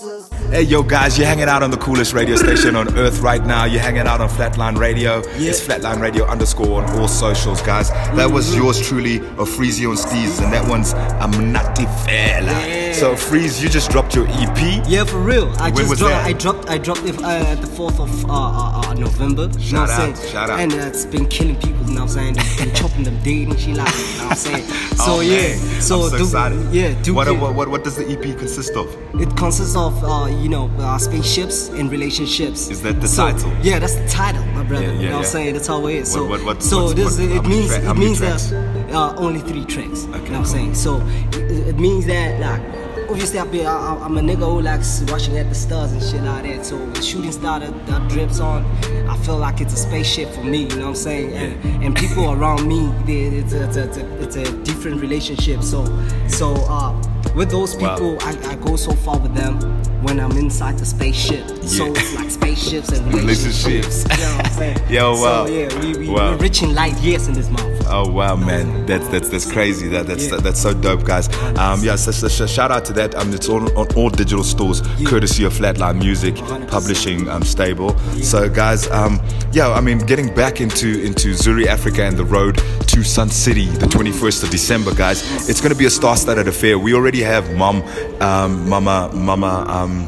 Hey, 0.51 0.63
yo, 0.63 0.83
guys, 0.83 1.18
you're 1.18 1.27
hanging 1.27 1.45
out 1.48 1.63
on 1.63 1.71
the 1.71 1.77
coolest 1.77 2.12
radio 2.12 2.36
station 2.36 2.75
on 2.75 2.98
earth 2.98 3.19
right 3.21 3.42
now. 3.45 3.63
You're 3.63 3.80
hanging 3.81 4.01
out 4.06 4.19
on 4.19 4.27
Flatline 4.27 4.77
Radio. 4.77 5.21
Yeah. 5.38 5.51
It's 5.51 5.62
Flatline 5.65 6.01
Radio 6.01 6.25
underscore 6.25 6.83
on 6.83 7.00
all 7.00 7.07
socials, 7.07 7.62
guys. 7.62 7.89
That 7.89 8.30
was 8.30 8.53
yours 8.53 8.77
truly, 8.86 9.19
of 9.19 9.48
Freezy 9.48 9.89
on 9.89 9.95
Steez, 9.95 10.44
and 10.44 10.51
that 10.51 10.68
one's 10.68 10.94
Amnati 10.94 11.86
Fela. 12.06 12.48
Yeah. 12.68 12.92
So, 12.92 13.15
Freeze, 13.15 13.63
you 13.63 13.69
just 13.69 13.89
dropped 13.92 14.13
your 14.13 14.27
EP. 14.27 14.86
Yeah, 14.89 15.06
for 15.06 15.19
real. 15.19 15.48
I 15.57 15.69
When 15.69 15.75
just 15.77 15.89
was 15.89 16.00
dropped. 16.00 16.12
that? 16.15 16.27
I 16.27 16.33
dropped. 16.33 16.69
I 16.69 16.77
dropped 16.77 17.03
it 17.06 17.24
uh, 17.24 17.27
at 17.30 17.62
the 17.62 17.68
fourth 17.68 18.00
of 18.01 18.25
uh, 18.30 18.33
uh, 18.33 18.81
uh, 18.89 18.94
November. 18.95 19.44
you 19.44 19.48
know 19.74 19.86
Shout 19.88 19.89
out, 19.89 20.18
saying? 20.18 20.31
shout 20.33 20.50
out. 20.50 20.59
And 20.59 20.74
uh, 20.74 20.77
it's 20.88 21.06
been 21.06 21.27
killing 21.30 21.56
people. 21.56 21.86
You 21.86 21.95
know 21.95 22.01
what 22.06 22.18
I'm 22.18 22.33
saying? 22.33 22.33
They've 22.33 22.57
been 22.68 22.75
chopping 22.75 23.03
them 23.03 23.17
dead 23.24 23.48
and 23.48 23.60
shit 23.60 23.77
like. 23.77 23.88
You 23.98 24.17
know 24.17 24.24
what 24.25 24.31
I'm 24.31 24.36
saying? 24.38 24.65
So 25.01 25.13
Oh, 25.15 25.20
yeah. 25.22 25.31
man. 25.58 25.81
So, 25.81 26.01
I'm 26.03 26.10
so 26.12 26.17
do, 26.17 26.24
excited. 26.25 26.74
yeah. 26.74 27.01
Do 27.01 27.13
what, 27.15 27.27
what, 27.39 27.55
what, 27.55 27.70
what 27.70 27.84
does 27.84 27.96
the 27.96 28.05
EP 28.08 28.38
consist 28.38 28.75
of? 28.75 28.88
It 29.20 29.36
consists 29.36 29.75
of, 29.75 30.03
uh, 30.03 30.27
you 30.41 30.50
know, 30.50 30.69
uh, 30.79 30.98
spaceships 30.98 31.69
and 31.69 31.91
relationships. 31.91 32.69
Is 32.69 32.81
that 32.81 33.00
the 33.00 33.07
So, 33.07 33.31
title? 33.31 33.51
Yeah, 33.62 33.79
that's 33.79 33.95
the 33.95 34.07
title, 34.07 34.43
my 34.48 34.63
brother. 34.63 34.86
Yeah, 34.86 34.91
yeah, 34.93 35.00
you 35.01 35.10
know 35.10 35.17
what. 35.17 35.25
I'm 35.25 35.31
saying? 35.31 35.53
That's 35.53 35.67
how 35.67 35.86
it 35.88 35.95
is. 35.95 36.12
So, 36.12 36.21
What- 36.24 36.29
what- 36.39 36.45
what- 36.45 36.63
so 36.63 36.93
this 36.93 37.19
it 37.19 37.45
means 37.45 37.75
how 37.75 37.91
it 37.91 37.98
means 37.98 38.17
tracks? 38.19 38.48
that 38.50 38.91
uh, 38.93 39.13
only 39.17 39.39
three 39.41 39.65
tracks. 39.65 40.05
Okay, 40.05 40.17
you 40.25 40.31
know 40.31 40.39
what 40.39 40.39
I'm 40.39 40.45
saying? 40.45 40.75
So 40.75 41.01
it, 41.33 41.67
it 41.69 41.79
means 41.79 42.05
that 42.07 42.39
like. 42.39 42.62
Obviously, 43.10 43.39
I've 43.39 43.51
been, 43.51 43.65
I, 43.65 43.98
I'm 44.05 44.17
a 44.17 44.21
nigga 44.21 44.45
who 44.50 44.62
likes 44.62 45.03
watching 45.12 45.38
at 45.38 45.50
the 45.50 45.55
stars 45.55 45.91
and 45.91 46.01
shit 46.01 46.24
like 46.24 46.43
that. 46.43 46.65
So 46.65 46.77
shooting 47.01 47.33
star 47.33 47.60
that, 47.60 47.86
that 47.88 48.07
drips 48.07 48.39
on, 48.39 48.63
I 49.10 49.17
feel 49.17 49.38
like 49.38 49.60
it's 49.60 49.74
a 49.74 49.77
spaceship 49.77 50.29
for 50.33 50.43
me. 50.45 50.60
You 50.60 50.67
know 50.77 50.83
what 50.83 50.88
I'm 50.89 50.95
saying? 50.95 51.33
And, 51.33 51.83
and 51.83 51.93
people 51.93 52.31
around 52.31 52.65
me, 52.65 52.89
they, 53.05 53.24
it's, 53.39 53.51
a, 53.51 53.65
it's, 53.67 53.75
a, 53.75 53.83
it's, 53.83 53.98
a, 53.98 54.24
it's 54.24 54.36
a 54.38 54.57
different 54.63 55.01
relationship. 55.01 55.62
So, 55.62 55.83
so 56.29 56.53
uh, 56.69 56.93
with 57.36 57.50
those 57.51 57.75
Wow. 57.75 57.96
people, 57.96 58.18
I, 58.22 58.51
I 58.51 58.56
go 58.56 58.75
so 58.75 58.92
far 58.92 59.18
with 59.20 59.34
them 59.36 59.60
when 60.04 60.20
I'm 60.20 60.32
inside 60.32 60.78
the 60.80 60.86
spaceship. 60.86 61.46
So 61.63 61.86
it's 61.94 62.16
like 62.16 62.30
spaceships 62.32 62.90
and 62.90 63.13
Relationships. 63.13 64.04
you 64.10 64.18
know 64.18 64.36
what 64.38 64.46
I'm 64.48 64.51
saying? 64.54 64.78
Yo, 64.90 65.12
wow. 65.12 65.46
So 65.46 65.51
yeah, 65.51 65.80
we, 65.82 65.98
we, 65.98 66.10
Wow. 66.10 66.32
we're 66.32 66.38
rich 66.38 66.62
in 66.63 66.74
light 66.74 66.98
years 67.00 67.28
in 67.28 67.34
this 67.34 67.50
month. 67.50 67.68
Oh 67.94 68.10
wow, 68.10 68.36
man, 68.38 68.86
that's 68.86 69.06
that's 69.10 69.28
that's 69.30 69.51
crazy. 69.51 69.90
That 69.90 70.08
that's 70.08 70.30
Yeah. 70.30 70.38
that's 70.38 70.62
so 70.62 70.74
dope, 70.74 71.04
guys. 71.04 71.28
Um, 71.58 71.82
yeah, 71.84 71.98
so, 71.98 72.12
so, 72.12 72.28
so 72.30 72.48
shout 72.48 72.72
out 72.72 72.86
to 72.86 72.94
that. 72.94 73.16
Um, 73.16 73.34
it's 73.34 73.50
on, 73.50 73.63
on 73.75 73.88
all 73.96 74.10
digital 74.10 74.44
stores, 74.46 74.82
courtesy 75.06 75.44
of 75.44 75.54
Flatline 75.54 76.00
Music, 76.00 76.36
100%. 76.36 76.70
publishing 76.70 77.28
um, 77.30 77.44
stable. 77.44 77.98
So 78.22 78.50
guys, 78.50 78.90
um, 78.92 79.20
yeah, 79.51 79.70
I 79.74 79.82
mean, 79.82 79.98
getting 80.00 80.34
back 80.34 80.62
into 80.62 81.01
into 81.04 81.30
Zuri 81.34 81.66
Africa 81.66 82.04
and 82.04 82.16
the 82.18 82.24
road 82.25 82.62
to 82.88 83.04
Sun 83.04 83.30
City, 83.30 83.66
the 83.66 83.88
21st 83.88 84.44
of 84.44 84.50
December, 84.51 84.94
guys. 84.96 85.22
It's 85.50 85.60
going 85.60 85.72
to 85.74 85.78
be 85.78 85.86
a 85.86 85.90
star-studded 85.90 86.48
affair. 86.48 86.80
We 86.80 86.94
already 86.94 87.11
already 87.12 87.24
have 87.24 87.58
Mom, 87.58 87.82
um, 88.22 88.70
Mama, 88.70 89.12
Mama, 89.13 89.65
um, 89.68 90.08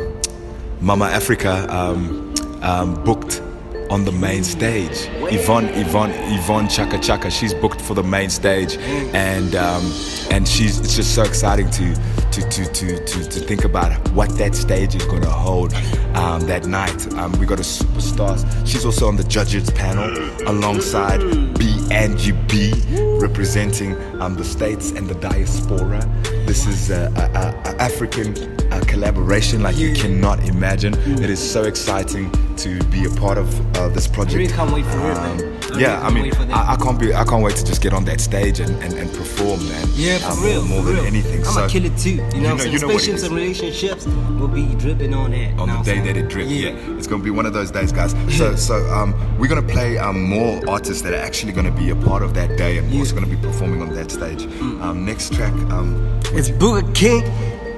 Mama 0.80 1.06
Africa 1.06 1.68
um, 1.70 2.34
um, 2.62 3.04
booked 3.04 3.42
on 3.90 4.06
the 4.06 4.12
main 4.14 4.42
stage. 4.46 5.10
Yvonne, 5.30 5.66
Yvonne, 5.74 6.12
Yvonne 6.12 6.70
Chaka 6.70 6.98
Chaka, 7.00 7.30
she's 7.30 7.54
booked 7.54 7.82
for 7.82 7.94
the 7.94 8.04
main 8.04 8.30
stage, 8.30 8.78
and 9.14 9.54
um, 9.54 9.84
and 10.32 10.48
she's 10.48 10.80
it's 10.80 10.96
just 10.96 11.14
so 11.14 11.24
exciting 11.24 11.70
to 11.72 11.94
to 12.32 12.42
to 12.50 12.66
to 12.72 13.06
to, 13.06 13.30
to 13.30 13.40
think 13.42 13.66
about 13.66 13.92
what 14.12 14.30
that 14.38 14.56
stage 14.56 14.96
is 14.96 15.06
to 15.06 15.30
hold 15.30 15.72
that 15.72 16.66
night. 16.68 17.06
We 17.38 17.46
got 17.46 17.60
a 17.60 17.64
superstars. 17.64 18.46
She's 18.66 18.86
also 18.86 19.10
on 19.10 19.18
the 19.18 19.26
judges 19.26 19.70
panel 19.72 20.10
alongside 20.48 21.20
B 21.60 21.83
and 21.94 22.18
B, 22.48 22.74
representing 23.20 23.96
um, 24.22 24.36
the 24.36 24.44
states 24.44 24.92
and 24.92 25.08
the 25.08 25.16
diaspora. 25.16 26.00
This 26.46 26.66
is 26.66 26.90
a, 26.90 27.06
a, 27.16 27.70
a 27.70 27.82
African 27.82 28.36
uh, 28.74 28.82
collaboration 28.88 29.62
like 29.62 29.78
you 29.78 29.94
cannot 29.94 30.44
imagine. 30.48 30.94
It 31.24 31.30
is 31.30 31.40
so 31.40 31.64
exciting 31.64 32.32
to 32.58 32.84
be 32.86 33.06
a 33.06 33.10
part 33.12 33.38
of 33.38 33.48
uh, 33.78 33.90
this 33.90 34.08
project. 34.08 34.36
I 34.36 34.38
really 34.38 34.54
can't 34.54 34.74
wait 34.74 34.86
for 34.86 34.98
it, 35.00 35.16
man. 35.16 35.44
Um, 35.44 35.60
I 35.76 35.80
yeah, 35.80 35.96
really 35.96 36.04
I 36.06 36.10
mean, 36.14 36.24
wait 36.24 36.36
for 36.36 36.46
that. 36.46 36.56
I, 36.56 36.74
I 36.74 36.76
can't 36.78 37.00
be, 37.00 37.14
I 37.14 37.24
can't 37.24 37.44
wait 37.44 37.56
to 37.56 37.66
just 37.66 37.82
get 37.82 37.94
on 37.94 38.06
that 38.06 38.22
stage 38.22 38.60
and, 38.60 38.72
and, 38.84 38.94
and 38.94 39.12
perform, 39.14 39.68
man. 39.70 39.88
Yeah, 39.94 40.18
for 40.20 40.32
Um, 40.38 40.44
real. 40.44 40.66
More 40.66 40.80
for 40.82 40.86
than 40.88 40.96
real. 40.98 41.06
anything. 41.06 41.40
I'm 41.40 41.46
so, 41.46 41.54
gonna 41.62 41.70
kill 41.70 41.86
it 41.86 41.98
too. 41.98 42.10
You 42.10 42.20
know, 42.20 42.26
you 42.34 42.42
know- 42.42 42.64
you 42.66 42.80
know 42.80 42.90
Spaceships 42.90 43.24
and 43.24 43.36
relationships 43.36 44.06
will 44.06 44.48
be 44.50 44.66
dripping 44.76 45.14
on 45.14 45.32
that. 45.32 45.60
on 45.60 45.70
the 45.70 45.82
day 45.84 46.00
that 46.02 46.18
it 46.18 46.28
drip. 46.30 46.48
Yeah. 46.50 46.70
it's 46.98 47.08
gonna 47.08 47.24
be 47.24 47.32
one 47.32 47.46
of 47.46 47.54
those 47.54 47.72
days, 47.72 47.92
guys. 47.92 48.14
So, 48.38 48.56
so 48.70 48.76
um, 48.94 49.14
we're 49.40 49.48
gonna 49.48 49.62
play 49.64 49.98
um, 49.98 50.22
more 50.24 50.62
artists 50.70 51.02
that 51.04 51.14
are 51.14 51.24
actually 51.24 51.54
gonna 51.54 51.72
be 51.72 51.83
a 51.90 51.96
part 51.96 52.22
of 52.24 52.34
that 52.34 52.58
day 52.58 52.78
and 52.78 52.94
also 53.00 53.14
gonna 53.16 53.28
be 53.28 53.36
performing 53.38 53.82
on 53.82 53.94
that 53.96 54.12
stage. 54.12 54.44
Um, 54.82 55.06
next 55.06 55.34
track, 55.34 55.54
um, 55.72 56.20
It's 56.34 56.50
Booger 56.50 56.84
King, 56.96 57.24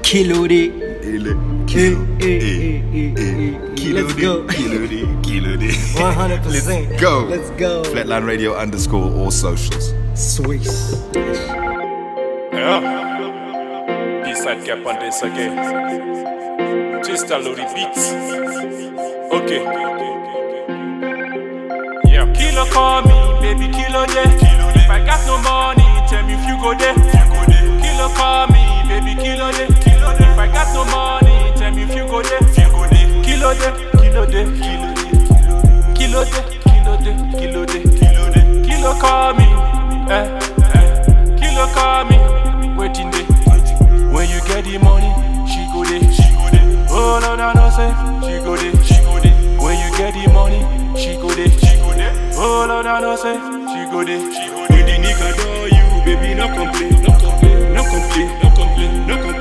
Kilo 0.04 0.48
D. 0.48 0.72
Ele- 1.04 1.32
Eh, 1.32 1.66
Kilo- 1.68 2.08
eh, 2.22 2.82
eh, 2.96 3.76
Kilo 3.76 4.02
let's 4.02 4.14
go. 4.14 4.44
Kilo 4.48 4.88
D, 4.88 5.06
Kilo 5.24 5.56
D. 5.58 5.68
100%. 5.96 6.90
Let's 6.90 7.02
go. 7.02 7.26
Let's 7.30 7.50
go. 7.52 7.84
Flatline 7.84 8.26
Radio 8.26 8.56
underscore 8.56 9.12
all 9.14 9.30
socials. 9.32 9.94
Swiss. 10.16 10.96
Yeah. 12.54 12.80
B-side 14.24 14.64
cap 14.66 14.86
on 14.86 15.00
this 15.00 15.22
again. 15.22 15.56
Just 17.04 17.30
a 17.30 17.38
loaded 17.38 17.68
beats. 17.76 18.14
Okay. 19.32 19.62
Kilo 22.56 22.68
call 22.72 23.02
me, 23.02 23.12
baby 23.42 23.68
kilo 23.68 24.06
day. 24.06 24.24
If 24.80 24.90
I 24.90 25.04
got 25.06 25.20
no 25.28 25.38
money, 25.44 25.84
tell 26.08 26.24
me 26.24 26.36
if 26.36 26.48
you 26.48 26.56
go 26.56 26.74
there. 26.74 26.96
Kilo 27.84 28.08
call 28.16 28.48
me, 28.48 28.64
baby 28.88 29.14
kilo 29.22 29.52
day. 29.52 29.68
If 29.68 30.40
I 30.40 30.48
got 30.48 30.74
no 30.74 30.86
money, 30.86 31.52
tell 31.58 31.72
me 31.74 31.84
if 31.84 31.94
you 31.94 32.08
go 32.08 32.22
there. 32.24 32.40
Kilo 32.56 32.88
day, 32.88 33.76
kilo 33.92 34.26
day, 34.26 34.46
kilo 34.56 34.96
day. 34.96 35.04
Kilo 35.96 36.24
day, 36.24 36.44
kilo 36.64 36.96
day, 36.96 37.16
kilo 37.36 37.66
day, 37.66 37.84
kilo 38.00 38.30
day. 38.32 38.64
Kilo 38.64 38.94
call 39.02 39.34
me, 39.34 39.48
eh, 40.08 40.40
eh. 40.76 41.36
Kilo 41.36 41.68
call 41.76 42.06
me, 42.06 42.18
waiting 42.78 43.12
day. 43.12 43.26
When 44.16 44.30
you 44.30 44.40
get 44.48 44.64
the 44.64 44.80
money, 44.82 45.12
she 45.52 45.68
go 45.74 45.84
there. 45.84 46.00
She 46.10 46.32
go 46.32 46.48
there. 46.50 46.88
Oh 46.90 47.20
no 47.22 47.36
no 47.36 47.52
no 47.52 47.70
say, 47.70 47.92
she 48.24 48.40
go 48.46 48.56
there. 48.56 48.72
She 48.86 48.96
go 49.04 49.20
there. 49.20 49.36
When 49.60 49.76
you 49.78 49.98
get 49.98 50.14
the 50.14 50.32
money, 50.32 50.62
she 50.62 50.64
go 50.64 50.96
there. 50.96 50.96
She 50.96 51.16
go 51.22 51.30
there. 51.30 51.35
No 52.84 53.00
no 53.00 53.16
say, 53.16 53.36
she 53.36 53.90
go 53.90 54.04
there. 54.04 54.20
She 54.34 54.50
go 54.50 54.68
there. 54.68 54.86
The 54.86 54.96
nigga 55.02 55.30
do 55.38 55.76
you, 55.76 56.04
baby, 56.04 56.34
no 56.36 56.48
complain, 56.50 57.02
no 57.04 57.18
complain, 57.18 57.74
no 57.74 57.84
complain, 57.84 58.40
no 58.44 58.50
complain, 58.52 59.08
no 59.08 59.16
complain. 59.16 59.35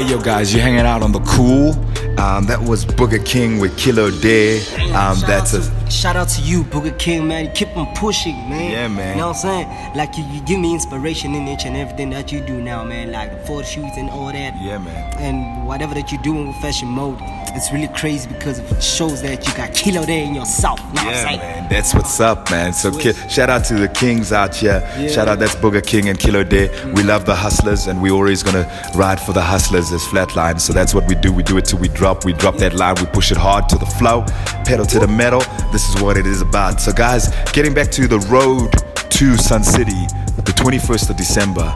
Hey 0.00 0.08
yo 0.08 0.18
guys, 0.18 0.54
you're 0.54 0.62
hanging 0.62 0.86
out 0.86 1.02
on 1.02 1.12
the 1.12 1.20
cool. 1.20 1.72
Um, 2.18 2.46
that 2.46 2.58
was 2.58 2.86
Booger 2.86 3.22
King 3.22 3.58
with 3.58 3.76
Kilo 3.76 4.10
Day. 4.10 4.60
Um, 4.94 5.18
that's 5.26 5.52
a 5.52 5.60
shout 6.00 6.16
out 6.16 6.28
to 6.30 6.40
you, 6.40 6.62
Booger 6.64 6.98
King, 6.98 7.28
man. 7.28 7.44
You 7.44 7.50
keep 7.50 7.76
on 7.76 7.94
pushing, 7.94 8.34
man. 8.48 8.70
Yeah, 8.70 8.88
man. 8.88 9.16
You 9.16 9.20
know 9.20 9.28
what 9.28 9.44
I'm 9.44 9.66
saying? 9.66 9.96
Like 9.96 10.16
you, 10.16 10.24
you 10.24 10.40
give 10.40 10.58
me 10.58 10.72
inspiration 10.72 11.34
in 11.34 11.46
each 11.46 11.66
and 11.66 11.76
everything 11.76 12.08
that 12.10 12.32
you 12.32 12.40
do 12.40 12.60
now, 12.62 12.82
man. 12.84 13.12
Like 13.12 13.30
the 13.32 13.46
photo 13.46 13.62
shoots 13.62 13.98
and 13.98 14.08
all 14.08 14.32
that. 14.32 14.60
yeah, 14.62 14.78
man. 14.78 15.14
And 15.18 15.66
whatever 15.66 15.94
that 15.94 16.10
you're 16.10 16.22
doing 16.22 16.46
with 16.48 16.56
fashion 16.56 16.88
mode, 16.88 17.18
it's 17.52 17.70
really 17.70 17.88
crazy 17.88 18.28
because 18.28 18.60
it 18.60 18.82
shows 18.82 19.20
that 19.22 19.46
you 19.46 19.54
got 19.54 19.74
kilo 19.74 20.02
there 20.06 20.22
in 20.24 20.34
yourself. 20.34 20.78
You 20.80 20.86
know 20.86 20.92
what 20.92 21.00
I'm 21.04 21.12
Yeah, 21.12 21.24
saying? 21.24 21.38
man. 21.40 21.68
That's 21.68 21.94
what's 21.94 22.18
up, 22.20 22.50
man. 22.50 22.72
So 22.72 22.90
ki- 22.96 23.12
shout 23.28 23.50
out 23.50 23.64
to 23.66 23.74
the 23.74 23.88
kings 23.88 24.32
out 24.32 24.54
here. 24.54 24.80
Yeah. 24.98 25.08
Shout 25.08 25.28
out, 25.28 25.38
that's 25.38 25.54
Booger 25.56 25.84
King 25.84 26.08
and 26.08 26.18
Kilo 26.18 26.44
Day. 26.44 26.68
We 26.94 27.02
love 27.02 27.26
the 27.26 27.34
hustlers, 27.34 27.88
and 27.88 28.00
we 28.00 28.10
always 28.10 28.42
gonna 28.42 28.66
ride 28.94 29.20
for 29.20 29.32
the 29.32 29.42
hustlers 29.42 29.92
as 29.92 30.02
flatline. 30.04 30.60
So 30.60 30.72
that's 30.72 30.94
what 30.94 31.06
we 31.08 31.14
do. 31.14 31.30
We 31.32 31.42
do 31.42 31.58
it 31.58 31.66
till 31.66 31.78
we 31.78 31.88
drop. 31.88 32.24
We 32.24 32.32
drop 32.32 32.56
that 32.56 32.72
line. 32.74 32.94
We 33.00 33.06
push 33.06 33.30
it 33.32 33.36
hard 33.36 33.68
to 33.68 33.76
the 33.78 33.86
flow, 33.86 34.24
pedal 34.70 34.86
to 34.86 35.00
the 35.00 35.08
metal. 35.08 35.40
This 35.72 35.88
is 35.88 36.00
what 36.00 36.16
it 36.16 36.28
is 36.28 36.42
about. 36.42 36.80
So 36.80 36.92
guys, 36.92 37.26
getting 37.50 37.74
back 37.74 37.90
to 37.90 38.06
the 38.06 38.20
road 38.30 38.70
to 39.10 39.36
Sun 39.36 39.64
City, 39.64 40.06
the 40.36 40.54
21st 40.54 41.10
of 41.10 41.16
December, 41.16 41.74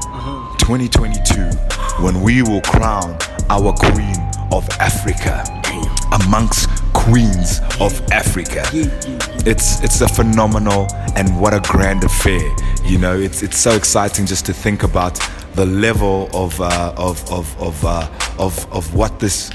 2022, 0.60 1.42
when 2.04 2.22
we 2.22 2.42
will 2.42 2.60
crown 2.60 3.18
our 3.50 3.72
queen 3.72 4.14
of 4.52 4.68
Africa 4.78 5.42
amongst 6.22 6.70
queens 6.92 7.58
of 7.80 8.00
Africa. 8.12 8.62
It's 9.44 9.82
it's 9.82 10.00
a 10.00 10.08
phenomenal 10.08 10.86
and 11.16 11.40
what 11.40 11.52
a 11.52 11.58
grand 11.68 12.04
affair. 12.04 12.48
You 12.84 12.98
know, 12.98 13.18
it's 13.18 13.42
it's 13.42 13.58
so 13.58 13.72
exciting 13.72 14.24
just 14.24 14.46
to 14.46 14.52
think 14.52 14.84
about 14.84 15.18
the 15.56 15.66
level 15.66 16.28
of 16.32 16.60
uh, 16.60 16.94
of 16.96 17.28
of 17.28 17.60
of, 17.60 17.84
uh, 17.84 18.08
of 18.38 18.72
of 18.72 18.94
what 18.94 19.18
this 19.18 19.50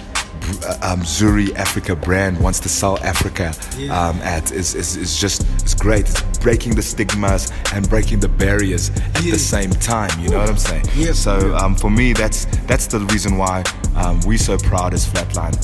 um, 0.81 1.01
Zuri 1.01 1.53
Africa 1.55 1.95
brand 1.95 2.39
wants 2.39 2.59
to 2.61 2.69
sell 2.69 2.97
Africa 2.99 3.53
um, 3.91 4.17
at 4.21 4.51
is, 4.51 4.75
is, 4.75 4.95
is 4.97 5.19
just 5.19 5.41
it's 5.61 5.73
great. 5.73 6.09
It's 6.09 6.21
breaking 6.39 6.75
the 6.75 6.81
stigmas 6.81 7.51
and 7.73 7.87
breaking 7.89 8.19
the 8.19 8.29
barriers 8.29 8.89
at 8.89 9.23
Yeah. 9.23 9.33
the 9.33 9.39
same 9.39 9.71
time. 9.71 10.11
You 10.19 10.29
know 10.29 10.39
what 10.39 10.49
I'm 10.49 10.57
saying? 10.57 10.85
Yeah. 10.95 11.13
So 11.13 11.55
um, 11.55 11.75
for 11.75 11.89
me, 11.89 12.13
that's 12.13 12.45
that's 12.67 12.87
the 12.87 12.99
reason 12.99 13.37
why 13.37 13.63
um, 13.95 14.19
we're 14.25 14.37
so 14.37 14.57
proud 14.57 14.93
as 14.93 15.05
Flatline 15.05 15.55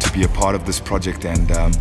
to 0.00 0.12
be 0.12 0.24
a 0.24 0.28
part 0.28 0.54
of 0.54 0.64
this 0.66 0.80
project 0.80 1.24
and. 1.24 1.50
Um, 1.52 1.72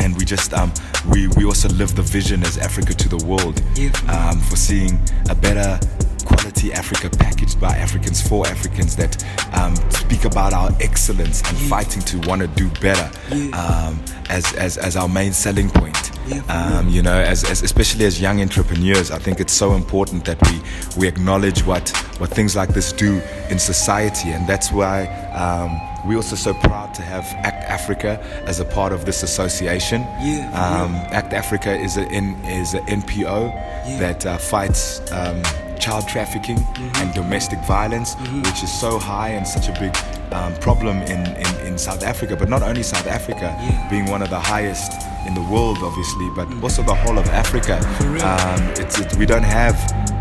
and 0.00 0.16
we 0.16 0.24
just 0.24 0.54
um, 0.54 0.72
we, 1.10 1.26
we 1.36 1.44
also 1.44 1.68
live 1.70 1.96
the 1.96 2.02
vision 2.02 2.44
as 2.44 2.56
Africa 2.56 2.94
to 2.94 3.08
the 3.08 3.24
world 3.26 3.60
Yeah. 3.74 3.90
um, 4.08 4.38
for 4.38 4.54
seeing 4.54 4.96
a 5.28 5.34
better 5.34 5.78
quality 6.28 6.72
Africa 6.72 7.08
packaged 7.10 7.60
by 7.60 7.76
Africans 7.76 8.20
for 8.26 8.46
Africans 8.46 8.94
that 8.96 9.14
um, 9.58 9.74
speak 9.90 10.24
about 10.24 10.52
our 10.52 10.70
excellence 10.80 11.42
and 11.48 11.56
fighting 11.68 12.02
to 12.02 12.18
want 12.28 12.40
to 12.42 12.48
do 12.48 12.68
better 12.80 13.08
Yeah. 13.34 13.50
um, 13.62 14.02
as, 14.28 14.52
as, 14.54 14.76
as 14.78 14.96
our 14.96 15.08
main 15.08 15.32
selling 15.32 15.70
point. 15.70 15.96
Yeah, 16.26 16.42
um, 16.54 16.90
you 16.90 17.00
know, 17.02 17.18
as, 17.18 17.42
as 17.50 17.62
especially 17.62 18.04
as 18.04 18.20
young 18.20 18.42
entrepreneurs, 18.42 19.10
I 19.10 19.18
think 19.18 19.40
it's 19.40 19.52
so 19.54 19.72
important 19.74 20.26
that 20.26 20.38
we 20.50 20.60
we 21.00 21.08
acknowledge 21.08 21.64
what 21.64 21.88
what 22.18 22.28
things 22.28 22.54
like 22.54 22.74
this 22.74 22.92
do 22.92 23.22
in 23.48 23.58
society, 23.58 24.28
and 24.30 24.46
that's 24.46 24.70
why. 24.70 25.06
Um, 25.32 25.80
we're 26.06 26.16
also 26.16 26.36
so 26.36 26.54
proud 26.54 26.94
to 26.94 27.02
have 27.02 27.24
ACT 27.44 27.64
Africa 27.64 28.20
as 28.46 28.60
a 28.60 28.64
part 28.64 28.92
of 28.92 29.04
this 29.04 29.22
association. 29.24 30.02
Yeah, 30.22 30.48
um, 30.54 30.94
ACT 31.12 31.32
Africa 31.32 31.72
is 31.76 31.96
a 31.96 32.06
in, 32.08 32.36
is 32.44 32.74
an 32.74 32.84
NPO 32.86 33.52
that 33.98 34.24
uh, 34.24 34.38
fights 34.38 35.00
um, 35.12 35.42
child 35.78 36.06
trafficking 36.08 36.58
Mm-hmm. 36.58 36.96
and 37.02 37.14
domestic 37.14 37.58
violence, 37.60 38.14
which 38.46 38.62
is 38.62 38.72
so 38.72 38.98
high 38.98 39.30
and 39.30 39.46
such 39.46 39.68
a 39.68 39.72
big 39.80 39.94
um, 40.32 40.54
problem 40.56 40.98
in, 41.02 41.20
in, 41.36 41.66
in 41.66 41.78
South 41.78 42.02
Africa. 42.04 42.36
But 42.36 42.48
not 42.48 42.62
only 42.62 42.82
South 42.82 43.06
Africa, 43.06 43.56
Yeah. 43.60 43.88
being 43.90 44.06
one 44.06 44.22
of 44.22 44.30
the 44.30 44.38
highest 44.38 44.92
in 45.26 45.34
the 45.34 45.42
world, 45.52 45.78
obviously, 45.82 46.28
but 46.36 46.46
also 46.62 46.82
the 46.82 46.94
whole 46.94 47.18
of 47.18 47.26
Africa. 47.28 47.76
Um, 48.22 48.62
it's, 48.82 48.98
it, 49.00 49.16
we 49.16 49.26
don't 49.26 49.42
have 49.44 49.76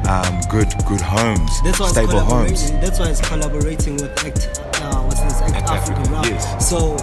um, 0.08 0.40
good 0.50 0.70
good 0.88 1.02
homes, 1.02 1.52
That's 1.64 1.80
why 1.80 1.88
stable 1.90 2.18
it's 2.20 2.32
homes. 2.32 2.72
That's 2.82 3.00
why 3.00 3.10
it's 3.10 3.22
collaborating 3.22 3.96
with 3.98 4.12
Act. 4.26 4.62
Uh, 4.82 5.02
what's 5.04 5.22
this? 5.22 5.42
Act, 5.42 5.56
Act 5.56 5.70
Africa, 5.70 6.00
Africa, 6.00 6.12
right? 6.16 6.32
yes. 6.32 6.70
So 6.70 6.96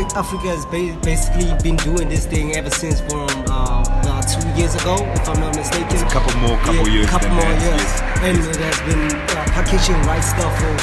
Act 0.00 0.16
Africa 0.16 0.48
has 0.56 0.64
ba- 0.66 0.98
basically 1.02 1.50
been 1.62 1.76
doing 1.76 2.08
this 2.08 2.26
thing 2.26 2.56
ever 2.56 2.70
since 2.70 3.00
from 3.00 3.28
uh, 3.48 3.84
uh, 4.22 4.40
two 4.40 4.48
years 4.60 4.74
ago, 4.74 4.94
if 5.14 5.28
I'm 5.28 5.40
not 5.40 5.56
mistaken. 5.56 5.86
It's 5.90 6.02
a 6.02 6.06
couple 6.06 6.32
more- 6.40 6.58
couple 6.58 6.88
years 6.88 7.06
A 7.06 7.08
couple 7.08 7.28
more 7.30 7.42
that, 7.42 7.62
years, 7.62 7.82
yes. 7.82 8.02
and 8.22 8.38
it 8.38 8.56
has 8.56 8.78
been 8.86 9.02
uh, 9.10 9.44
packaging 9.52 10.00
right 10.06 10.22
stuff 10.22 10.52
for 10.60 10.74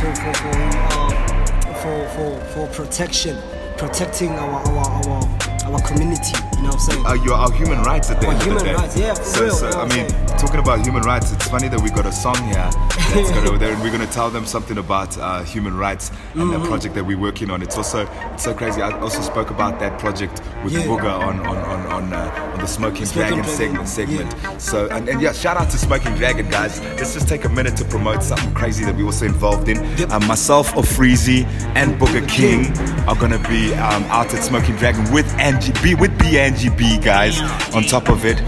for 0.00 0.12
for 0.14 0.34
for, 0.34 0.54
uh, 0.92 1.74
for, 1.82 2.08
for, 2.14 2.40
for 2.52 2.66
protection, 2.84 3.36
protecting 3.76 4.30
our 4.30 4.60
our 4.68 4.86
our, 5.08 5.72
our 5.72 5.80
community. 5.82 6.36
You 6.56 6.62
know 6.62 6.68
what 6.68 6.74
I'm 6.74 6.80
saying? 6.80 7.06
uh, 7.06 7.14
your, 7.24 7.34
our 7.34 7.52
human 7.52 7.82
rights 7.82 8.10
at 8.10 8.20
the 8.20 8.26
Our 8.26 8.32
end 8.34 8.42
human 8.42 8.56
of 8.58 8.64
the 8.64 8.68
day. 8.70 8.74
rights, 8.74 8.96
yeah, 8.96 9.14
so, 9.14 9.44
real, 9.44 9.54
so, 9.54 9.66
you 9.66 9.72
know 9.72 9.80
I 9.80 9.88
mean, 9.88 10.08
saying? 10.08 10.23
Talking 10.44 10.60
about 10.60 10.84
human 10.84 11.02
rights, 11.02 11.32
it's 11.32 11.48
funny 11.48 11.68
that 11.68 11.80
we 11.80 11.88
got 11.90 12.04
a 12.06 12.12
song 12.12 12.36
here 12.44 12.68
that's 13.14 13.30
gonna, 13.34 13.56
that 13.58 13.80
we're 13.82 13.90
going 13.90 14.06
to 14.06 14.12
tell 14.12 14.28
them 14.30 14.44
something 14.44 14.76
about 14.78 15.16
uh, 15.18 15.42
human 15.44 15.76
rights 15.76 16.10
and 16.10 16.44
Mm-hmm. 16.44 16.62
the 16.62 16.68
project 16.68 16.94
that 16.96 17.04
we're 17.04 17.18
working 17.18 17.50
on. 17.50 17.62
It's 17.62 17.76
also 17.76 18.06
it's 18.32 18.42
so 18.42 18.52
crazy. 18.52 18.82
I 18.82 18.90
also 19.00 19.22
spoke 19.22 19.50
about 19.50 19.78
that 19.80 19.98
project 19.98 20.42
with 20.62 20.72
Yeah. 20.74 20.80
Booger 20.82 21.04
on 21.18 21.40
on 21.40 21.56
on 21.56 21.86
on, 21.86 22.12
uh, 22.12 22.50
on 22.52 22.58
the 22.58 22.66
Smoking, 22.66 23.06
Smoking 23.06 23.38
Dragon, 23.38 23.56
Dragon, 23.56 23.86
segment 23.86 23.88
segment. 23.88 24.34
yeah. 24.42 24.58
So 24.58 24.88
and, 24.90 25.08
and 25.08 25.22
yeah, 25.22 25.32
shout 25.32 25.56
out 25.56 25.70
to 25.70 25.78
Smoking 25.78 26.14
Dragon 26.16 26.48
guys. 26.50 26.80
Let's 26.98 27.14
just 27.14 27.28
take 27.28 27.44
a 27.44 27.48
minute 27.48 27.76
to 27.78 27.84
promote 27.84 28.22
something 28.22 28.52
crazy 28.52 28.84
that 28.84 28.94
we 28.96 29.04
also 29.04 29.24
involved 29.26 29.68
in. 29.68 29.76
Yep. 29.98 30.10
Um, 30.10 30.26
myself, 30.26 30.72
Ofreezy, 30.74 31.44
and 31.76 31.98
Booger 32.00 32.28
King 32.28 32.66
are 33.08 33.16
gonna 33.16 33.38
be 33.48 33.72
um, 33.74 34.02
out 34.04 34.34
at 34.34 34.42
Smoking 34.42 34.76
Dragon 34.76 35.10
with 35.12 35.26
Angie 35.38 35.72
B 35.82 35.94
with 35.94 36.16
B 36.18 36.38
Angie 36.38 36.68
B 36.70 36.98
guys 36.98 37.40
on 37.74 37.84
top 37.84 38.08
of 38.10 38.24
it. 38.26 38.38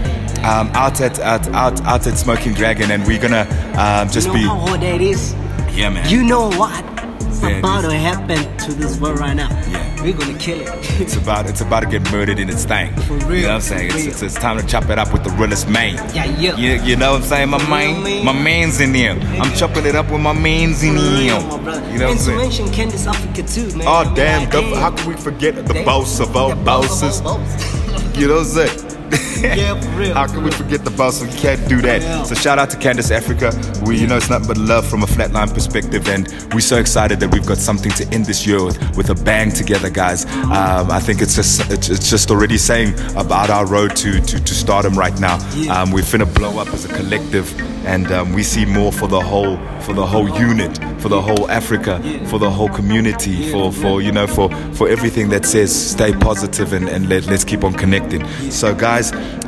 Um, 0.45 0.69
out 0.73 1.01
at 1.01 1.19
out, 1.19 1.47
out 1.49 1.81
out 1.81 2.07
at 2.07 2.17
Smoking 2.17 2.53
Dragon 2.53 2.91
and 2.91 3.05
we're 3.05 3.19
gonna 3.19 3.41
um, 3.77 4.09
just 4.09 4.27
you 4.27 4.33
be 4.33 4.43
know 4.43 4.49
how 4.55 4.67
hard 4.67 4.81
that 4.81 5.01
is. 5.01 5.33
yeah 5.73 5.89
man. 5.89 6.09
You 6.09 6.23
know 6.23 6.49
what? 6.51 6.83
It's 7.19 7.43
about 7.59 7.81
to 7.81 7.93
happen 7.95 8.57
to 8.59 8.73
this 8.73 8.99
world 8.99 9.19
right 9.19 9.35
now. 9.35 9.49
Yeah. 9.69 10.01
We're 10.01 10.13
gonna 10.17 10.37
kill 10.39 10.59
it. 10.61 10.69
it's 11.01 11.15
about 11.15 11.47
it's 11.49 11.61
about 11.61 11.81
to 11.81 11.87
get 11.89 12.09
murdered 12.11 12.39
in 12.39 12.49
its 12.49 12.65
thing. 12.65 12.93
For 13.01 13.13
real. 13.15 13.35
You 13.35 13.41
know 13.43 13.47
what 13.49 13.55
I'm 13.55 13.61
saying? 13.61 13.91
It's, 13.93 14.05
it's, 14.05 14.21
it's 14.23 14.35
time 14.35 14.57
to 14.59 14.65
chop 14.65 14.89
it 14.89 14.97
up 14.97 15.11
with 15.13 15.23
the 15.23 15.29
realest 15.31 15.67
man. 15.67 15.95
Yeah, 16.15 16.25
yeah. 16.39 16.55
You, 16.55 16.81
you 16.81 16.95
know 16.95 17.11
what 17.13 17.21
I'm 17.21 17.27
saying? 17.27 17.49
My 17.49 17.69
man, 17.69 18.23
my 18.25 18.31
man's 18.31 18.79
in 18.79 18.93
there. 18.93 19.11
I'm 19.41 19.53
chopping 19.55 19.85
it 19.85 19.95
up 19.95 20.09
with 20.11 20.21
my 20.21 20.33
man's 20.33 20.81
in 20.83 20.95
there. 20.95 21.39
brother. 21.59 21.91
You 21.91 21.99
know 21.99 22.05
what 22.07 22.11
I'm 22.13 22.17
saying? 22.19 22.37
mention 22.37 22.71
Candace 22.71 23.05
Africa 23.05 23.43
too, 23.43 23.75
man. 23.77 23.87
I 23.87 24.01
Oh 24.01 24.05
mean, 24.05 24.13
damn! 24.15 24.39
like, 24.41 24.51
the- 24.51 24.61
damn. 24.61 24.75
how 24.75 24.91
can 24.91 25.07
we 25.09 25.15
forget 25.17 25.55
the 25.55 25.73
Damn. 25.73 25.85
boss 25.85 26.19
of 26.19 26.35
all 26.35 26.55
bosses? 26.55 27.19
of 27.19 27.25
all 27.27 27.37
bosses. 27.39 28.17
You 28.17 28.27
know 28.27 28.37
what 28.37 28.47
I'm 28.47 28.67
saying? 28.67 28.86
Yeah, 29.37 29.79
for 29.79 29.99
real, 29.99 30.13
How 30.15 30.25
can 30.25 30.43
we 30.43 30.49
forget 30.51 30.83
the 30.83 30.89
boss? 30.91 31.21
We 31.21 31.29
can't 31.29 31.67
do 31.69 31.79
that. 31.81 32.25
So 32.25 32.33
shout 32.33 32.57
out 32.57 32.71
to 32.71 32.77
Candace 32.77 33.11
Africa. 33.11 33.51
We, 33.85 33.99
you 33.99 34.07
know, 34.07 34.17
it's 34.17 34.31
nothing 34.31 34.47
but 34.47 34.57
love 34.57 34.87
from 34.87 35.03
a 35.03 35.05
flatline 35.05 35.53
perspective, 35.53 36.07
and 36.09 36.27
we're 36.53 36.59
so 36.59 36.77
excited 36.77 37.19
that 37.19 37.31
we've 37.31 37.45
got 37.45 37.57
something 37.59 37.91
to 37.91 38.07
end 38.09 38.25
this 38.25 38.47
year 38.47 38.63
with, 38.63 38.97
with 38.97 39.09
a 39.11 39.15
bang 39.15 39.51
together, 39.51 39.91
guys. 39.91 40.25
Um, 40.25 40.89
I 40.89 40.99
think 40.99 41.21
it's 41.21 41.35
just 41.35 41.61
it's, 41.71 42.09
just 42.09 42.31
already 42.31 42.57
saying 42.57 42.95
about 43.15 43.51
our 43.51 43.67
road 43.67 43.95
to 43.97 44.19
to, 44.19 44.43
to 44.43 44.53
stardom 44.55 44.97
right 44.97 45.17
now. 45.19 45.35
Um, 45.69 45.91
we're 45.91 46.03
finna 46.03 46.31
blow 46.33 46.57
up 46.57 46.69
as 46.69 46.85
a 46.85 46.89
collective, 46.89 47.47
and 47.85 48.11
um, 48.11 48.33
we 48.33 48.41
see 48.41 48.65
more 48.65 48.91
for 48.91 49.07
the 49.07 49.21
whole 49.21 49.57
for 49.81 49.93
the 49.93 50.05
whole 50.05 50.27
unit, 50.39 50.75
for 50.99 51.09
the 51.09 51.21
whole 51.21 51.49
Africa, 51.51 52.01
for 52.25 52.39
the 52.39 52.49
whole 52.49 52.69
community, 52.69 53.51
for 53.51 53.71
for 53.71 54.01
you 54.01 54.11
know 54.11 54.25
for 54.25 54.49
for 54.73 54.89
everything 54.89 55.29
that 55.29 55.45
says 55.45 55.69
stay 55.91 56.11
positive 56.13 56.73
and, 56.73 56.89
and 56.89 57.07
let, 57.07 57.27
let's 57.27 57.43
keep 57.43 57.63
on 57.63 57.73
connecting. 57.73 58.25
So 58.49 58.73
guys, 58.73 58.96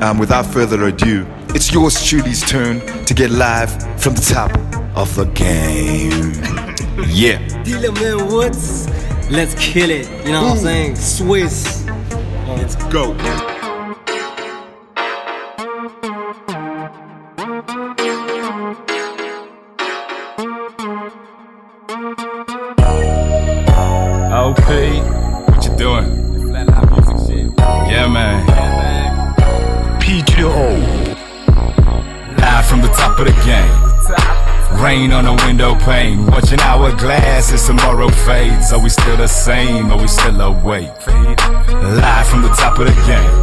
um, 0.01 0.19
without 0.19 0.45
further 0.45 0.83
ado, 0.83 1.25
it's 1.49 1.73
yours 1.73 2.05
truly's 2.05 2.41
turn 2.41 2.79
to 3.05 3.13
get 3.13 3.31
live 3.31 3.71
from 3.99 4.13
the 4.13 4.21
top 4.21 4.51
of 4.95 5.13
the 5.15 5.25
game. 5.25 6.11
yeah. 7.09 7.39
Dillaman 7.63 8.31
Watts. 8.31 8.87
Let's 9.29 9.55
kill 9.55 9.89
it. 9.89 10.07
You 10.25 10.33
know 10.33 10.43
what 10.43 10.51
I'm 10.51 10.57
saying? 10.57 10.95
Swiss. 10.95 11.85
Let's 12.47 12.75
go. 12.91 13.15
Pane. 35.89 36.25
Watching 36.27 36.59
hourglass 36.59 37.51
as 37.51 37.65
tomorrow 37.65 38.09
fades. 38.09 38.71
Are 38.71 38.81
we 38.81 38.89
still 38.89 39.17
the 39.17 39.27
same? 39.27 39.91
Are 39.91 39.99
we 39.99 40.07
still 40.07 40.39
awake? 40.39 40.99
Live 41.07 42.27
from 42.27 42.41
the 42.43 42.53
top 42.61 42.77
of 42.77 42.85
the 42.85 42.97
game. 43.09 43.33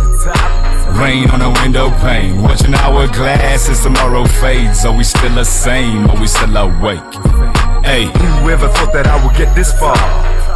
Rain 1.03 1.29
on 1.31 1.41
the 1.41 1.51
window 1.61 1.91
pane. 2.05 2.43
Watching 2.43 2.75
hourglass 2.75 3.69
as 3.69 3.83
tomorrow 3.83 4.25
fades. 4.25 4.85
Are 4.85 4.97
we 4.97 5.03
still 5.03 5.35
the 5.35 5.45
same? 5.45 6.09
Are 6.11 6.21
we 6.21 6.29
still 6.29 6.57
awake? 6.57 7.13
Hey, 7.85 8.05
who 8.07 8.51
ever 8.51 8.69
thought 8.69 8.93
that 8.93 9.07
I 9.07 9.17
would 9.25 9.37
get 9.37 9.55
this 9.55 9.73
far? 9.79 9.97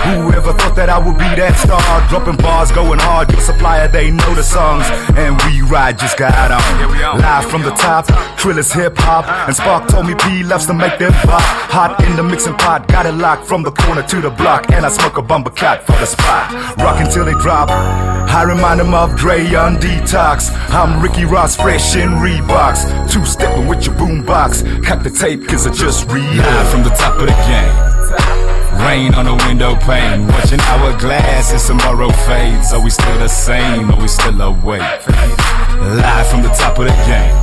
Whoever 0.01 0.53
thought 0.55 0.75
that 0.77 0.89
I 0.89 0.99
would 0.99 1.19
be 1.19 1.29
that 1.37 1.57
star? 1.57 1.81
Dropping 2.09 2.37
bars, 2.37 2.73
going 2.73 2.99
hard. 2.99 3.31
Your 3.31 3.41
supplier, 3.41 3.89
they 3.89 4.11
know 4.11 4.35
the 4.35 4.43
songs. 4.43 4.87
And 5.17 5.37
we 5.45 5.63
ride, 5.63 5.99
just 5.99 6.17
got 6.17 6.33
on. 6.51 7.21
Live 7.21 7.51
from 7.51 7.63
the 7.63 7.71
top, 7.73 8.07
Trillis 8.41 8.73
hip 8.73 8.97
hop. 8.97 9.27
And 9.47 9.55
Spark 9.55 9.89
told 9.89 10.07
me 10.07 10.15
P 10.15 10.43
loves 10.43 10.67
to 10.67 10.75
make 10.75 10.99
them 10.99 11.13
pop. 11.29 11.43
Hot 11.71 12.03
in 12.05 12.17
the 12.17 12.23
mixing 12.23 12.57
pot, 12.57 12.89
got 12.89 13.07
it 13.07 13.13
locked 13.13 13.47
from 13.47 13.63
the 13.63 13.73
corner 13.73 14.03
to 14.03 14.21
the 14.21 14.31
block. 14.31 14.71
And 14.73 14.87
I 14.87 14.89
smoke 14.89 15.19
a 15.19 15.23
bumper 15.23 15.51
cat 15.51 15.85
for 15.85 15.93
the 15.93 16.07
spot. 16.07 16.53
Rockin' 16.79 17.11
till 17.11 17.25
they 17.25 17.35
drop. 17.35 17.69
I 17.69 18.43
remind 18.45 18.81
them 18.81 18.95
of 18.95 19.17
Dre 19.17 19.41
on 19.55 19.77
detox. 19.77 20.51
I'm 20.71 21.03
Ricky 21.03 21.25
Ross, 21.25 21.57
fresh 21.57 21.97
in 21.97 22.11
Reeboks. 22.11 23.13
Two 23.13 23.25
stepping 23.25 23.67
with 23.67 23.85
your 23.85 23.95
boombox. 23.97 24.85
Cut 24.85 25.05
the 25.05 25.11
tape, 25.11 25.47
cause 25.47 25.67
I 25.67 25.73
just 25.73 26.09
read. 26.11 26.25
Live 26.25 26.69
from 26.71 26.85
the 26.85 26.91
top 26.91 27.21
of 27.21 27.27
the 27.27 27.35
game. 27.47 28.40
Rain 28.79 29.15
on 29.15 29.25
the 29.27 29.35
window 29.47 29.75
pane, 29.77 30.27
watching 30.29 30.61
hourglass 30.61 31.53
as 31.53 31.67
tomorrow 31.67 32.11
fades. 32.11 32.73
Are 32.73 32.83
we 32.83 32.91
still 32.91 33.19
the 33.19 33.29
same? 33.29 33.91
Are 33.91 34.01
we 34.01 34.09
still 34.09 34.41
awake? 34.41 34.81
Live 34.81 36.27
from 36.29 36.43
the 36.43 36.51
top 36.51 36.79
of 36.79 36.87
the 36.87 36.97
game. 37.07 37.35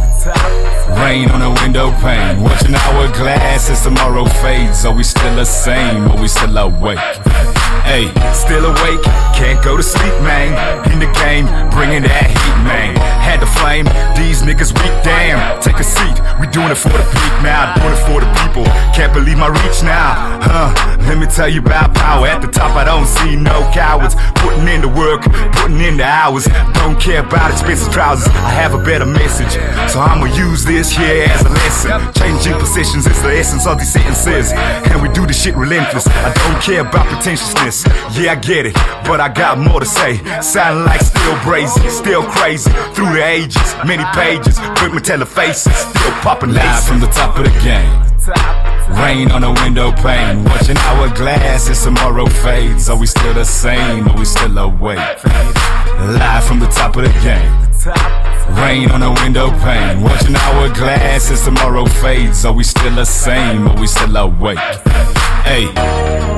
Rain 1.03 1.29
on 1.31 1.39
the 1.39 1.61
window 1.61 1.91
pane, 2.01 2.41
watching 2.41 2.75
hourglass 2.75 3.69
as 3.69 3.81
tomorrow 3.81 4.25
fades. 4.25 4.85
Are 4.85 4.93
we 4.95 5.03
still 5.03 5.35
the 5.35 5.45
same? 5.45 6.07
Are 6.09 6.19
we 6.19 6.27
still 6.27 6.57
awake? 6.57 6.99
Hey, 7.87 8.11
still 8.33 8.65
awake, 8.65 9.03
can't 9.37 9.63
go 9.63 9.77
to 9.77 9.83
sleep, 9.83 10.17
man. 10.25 10.49
In 10.91 10.97
the 10.97 11.05
game, 11.21 11.45
bringing 11.69 12.01
that 12.09 12.25
heat, 12.25 12.57
man. 12.65 12.97
Had 13.21 13.39
the 13.39 13.45
flame, 13.45 13.85
these 14.17 14.41
niggas 14.41 14.73
weak, 14.73 14.93
damn. 15.05 15.37
Take 15.61 15.77
a 15.77 15.85
seat, 15.85 16.17
we 16.41 16.49
doing 16.49 16.73
it 16.73 16.79
for 16.81 16.89
the 16.89 17.05
peak 17.13 17.35
now, 17.45 17.77
doing 17.77 17.93
it 17.93 18.01
for 18.01 18.17
the 18.17 18.29
people. 18.41 18.65
Can't 18.97 19.13
believe 19.13 19.37
my 19.37 19.47
reach 19.53 19.85
now, 19.85 20.41
huh? 20.41 20.73
Let 21.05 21.21
me 21.21 21.27
tell 21.27 21.47
you 21.47 21.61
about 21.61 21.93
power. 21.93 22.25
At 22.25 22.41
the 22.41 22.49
top, 22.49 22.75
I 22.75 22.83
don't 22.83 23.05
see 23.05 23.35
no 23.37 23.69
cowards. 23.71 24.17
Putting 24.41 24.67
in 24.67 24.81
the 24.81 24.89
work, 24.89 25.21
putting 25.53 25.79
in 25.85 25.97
the 25.97 26.03
hours. 26.03 26.49
Don't 26.73 26.99
care 26.99 27.21
about 27.21 27.51
expensive 27.51 27.93
trousers. 27.93 28.27
I 28.41 28.49
have 28.57 28.73
a 28.73 28.81
better 28.81 29.05
message, 29.05 29.53
so 29.91 30.01
I'ma 30.01 30.25
use 30.33 30.65
this 30.65 30.89
here 30.89 31.29
as 31.29 31.45
a 31.45 31.49
lesson. 31.49 31.93
Changing 32.17 32.57
positions 32.57 33.05
is 33.05 33.21
the 33.21 33.37
essence 33.37 33.67
of 33.67 33.77
these 33.77 33.93
sentences, 33.93 34.51
and 34.89 35.01
we 35.01 35.09
do 35.13 35.27
the 35.27 35.33
shit 35.33 35.55
relentless. 35.55 36.07
I 36.07 36.33
don't 36.33 36.61
care 36.61 36.81
about 36.81 37.05
pretentiousness. 37.05 37.85
Yeah, 38.17 38.33
I 38.33 38.35
get 38.35 38.65
it, 38.65 38.73
but 39.05 39.21
I 39.21 39.26
got 39.29 39.57
more 39.57 39.79
to 39.79 39.85
say. 39.85 40.17
Sound 40.41 40.85
like 40.85 41.01
still 41.01 41.35
brazy, 41.45 41.89
still 41.89 42.23
crazy. 42.23 42.71
Through 42.93 43.13
the 43.13 43.23
ages, 43.23 43.75
many 43.85 44.03
pages, 44.13 44.59
quick 44.77 44.93
metallic 44.93 45.27
faces, 45.27 45.73
still 45.75 46.11
popping 46.21 46.53
live 46.53 46.83
from 46.83 46.99
the 46.99 47.07
top 47.07 47.37
of 47.37 47.43
the 47.43 47.51
game. 47.61 47.89
Rain 49.01 49.31
on 49.31 49.41
the 49.41 49.51
window 49.63 49.91
pane, 49.91 50.43
watching 50.45 50.77
hourglass 50.77 51.69
as 51.69 51.83
tomorrow 51.83 52.25
fades. 52.25 52.89
Are 52.89 52.97
we 52.97 53.05
still 53.05 53.33
the 53.33 53.43
same? 53.43 54.07
Are 54.07 54.17
we 54.17 54.25
still 54.25 54.57
awake? 54.57 54.97
Live 54.97 56.43
from 56.43 56.59
the 56.59 56.67
top 56.67 56.95
of 56.95 57.03
the 57.03 57.13
game. 57.21 57.67
Rain 58.55 58.89
on 58.91 59.01
the 59.01 59.11
window 59.23 59.49
pane. 59.59 60.01
Watching 60.01 60.35
hourglass 60.35 61.31
as 61.31 61.43
tomorrow 61.43 61.85
fades. 61.85 62.45
Are 62.45 62.53
we 62.53 62.63
still 62.63 62.95
the 62.95 63.05
same? 63.05 63.67
Are 63.67 63.79
we 63.79 63.87
still 63.87 64.15
awake? 64.15 64.57
Hey. 65.43 66.36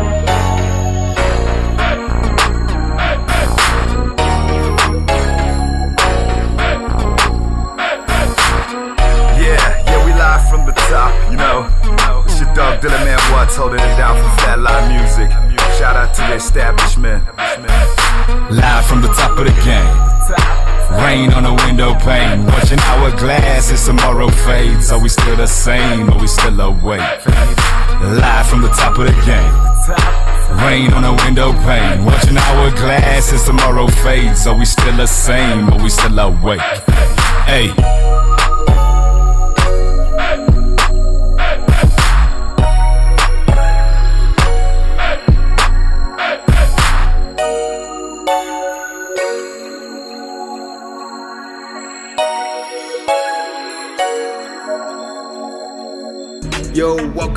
Holding 13.60 13.80
it 13.80 13.95
down 14.00 14.15
for 14.15 14.32
Flatline 14.39 14.88
Music. 14.88 15.30
Shout 15.78 15.95
out 15.98 16.15
to 16.15 16.22
the 16.22 16.36
establishment. 16.36 17.22
Live 18.50 18.86
from 18.86 19.02
the 19.02 19.10
top 19.10 19.38
of 19.38 19.43
the 19.43 19.56
game. 19.67 19.95
Rain 21.04 21.34
on 21.34 21.43
the 21.43 21.54
window 21.67 21.93
pane. 22.00 22.45
Watching 22.45 22.80
hourglass 22.80 23.69
as 23.69 23.86
tomorrow 23.86 24.30
fades. 24.30 24.91
Are 24.93 25.02
we 25.02 25.10
still 25.10 25.36
the 25.36 25.45
same? 25.45 26.10
Are 26.10 26.19
we 26.19 26.28
still 26.28 26.58
awake? 26.62 27.04
Live 28.24 28.48
from 28.48 28.62
the 28.62 28.72
top 28.80 28.98
of 28.98 29.06
the 29.12 29.17
game. 29.28 29.54
Rain 30.63 30.93
on 30.93 31.04
the 31.04 31.15
window 31.26 31.52
pane. 31.52 32.06
Watching 32.06 32.38
hourglass 32.38 33.34
as 33.34 33.43
tomorrow 33.43 33.88
fades. 33.88 34.48
Are 34.48 34.58
we 34.58 34.63
still 34.63 34.95
the 34.95 35.06
same? 35.06 35.69
Are 35.69 35.84
we 35.84 35.89
still 35.89 36.17
awake? 36.17 36.62
Hey. 37.43 38.29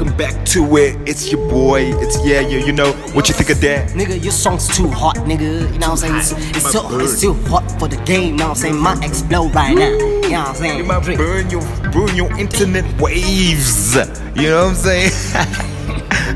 Welcome 0.02 0.18
back 0.18 0.44
to 0.46 0.76
it. 0.76 0.96
It's 1.08 1.30
your 1.30 1.48
boy. 1.48 1.92
It's 2.00 2.24
yeah, 2.26 2.40
yeah. 2.40 2.64
You 2.64 2.72
know 2.72 2.92
what 3.14 3.28
you 3.28 3.34
think 3.34 3.50
of 3.50 3.60
that? 3.60 3.90
Nigga, 3.90 4.22
your 4.22 4.32
song's 4.32 4.66
too 4.76 4.88
hot, 4.88 5.16
nigga. 5.16 5.72
You 5.72 5.78
know 5.78 5.90
what 5.90 5.90
I'm 5.90 5.96
saying? 5.96 6.16
It's, 6.16 6.32
it's, 6.32 6.72
too, 6.72 7.00
it's 7.00 7.20
too 7.20 7.34
hot 7.48 7.70
for 7.78 7.88
the 7.88 7.96
game. 8.04 8.32
You 8.32 8.36
know 8.38 8.48
what 8.48 8.50
I'm 8.50 8.56
saying? 8.56 8.76
My 8.76 8.98
explode 9.04 9.54
right 9.54 9.74
now. 9.74 9.90
You 9.90 10.20
know 10.22 10.38
what 10.38 10.48
I'm 10.48 10.54
saying? 10.56 10.80
It 10.80 10.86
might 10.86 11.02
Drink. 11.04 11.18
burn 11.18 11.50
your 11.50 11.62
burn 11.92 12.16
your 12.16 12.36
internet 12.38 12.84
waves. 13.00 13.94
You 13.94 14.50
know 14.50 14.64
what 14.64 14.70
I'm 14.70 14.74
saying? 14.74 15.68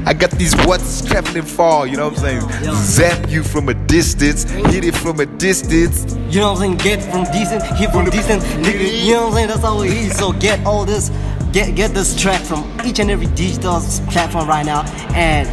I 0.06 0.14
got 0.14 0.30
these 0.32 0.54
what's 0.66 1.04
traveling 1.04 1.42
far, 1.42 1.86
you 1.86 1.96
know 1.96 2.08
what 2.08 2.18
I'm 2.18 2.40
saying? 2.40 2.64
Yo. 2.64 2.74
Zap 2.74 3.28
you 3.28 3.42
from 3.42 3.68
a 3.68 3.74
distance, 3.74 4.44
hit 4.44 4.84
it 4.84 4.94
from 4.94 5.20
a 5.20 5.26
distance. 5.26 6.14
You 6.32 6.40
know 6.40 6.52
what 6.52 6.62
I'm 6.62 6.78
saying? 6.78 6.98
Get 6.98 7.02
from 7.10 7.24
decent, 7.32 7.62
hit 7.76 7.90
from 7.90 8.04
decent, 8.10 8.42
nigga. 8.64 9.04
You 9.04 9.14
know 9.14 9.20
what 9.22 9.28
I'm 9.28 9.34
saying? 9.34 9.48
That's 9.48 9.60
how 9.62 9.82
it 9.82 9.90
is. 9.90 10.16
So 10.16 10.32
get 10.32 10.64
all 10.66 10.84
this, 10.84 11.10
get 11.56 11.74
get 11.74 11.94
this 11.94 12.14
track 12.20 12.42
from 12.42 12.62
each 12.84 12.98
and 12.98 13.10
every 13.10 13.28
digital 13.28 13.80
platform 14.10 14.46
right 14.46 14.66
now, 14.66 14.82
and 15.14 15.48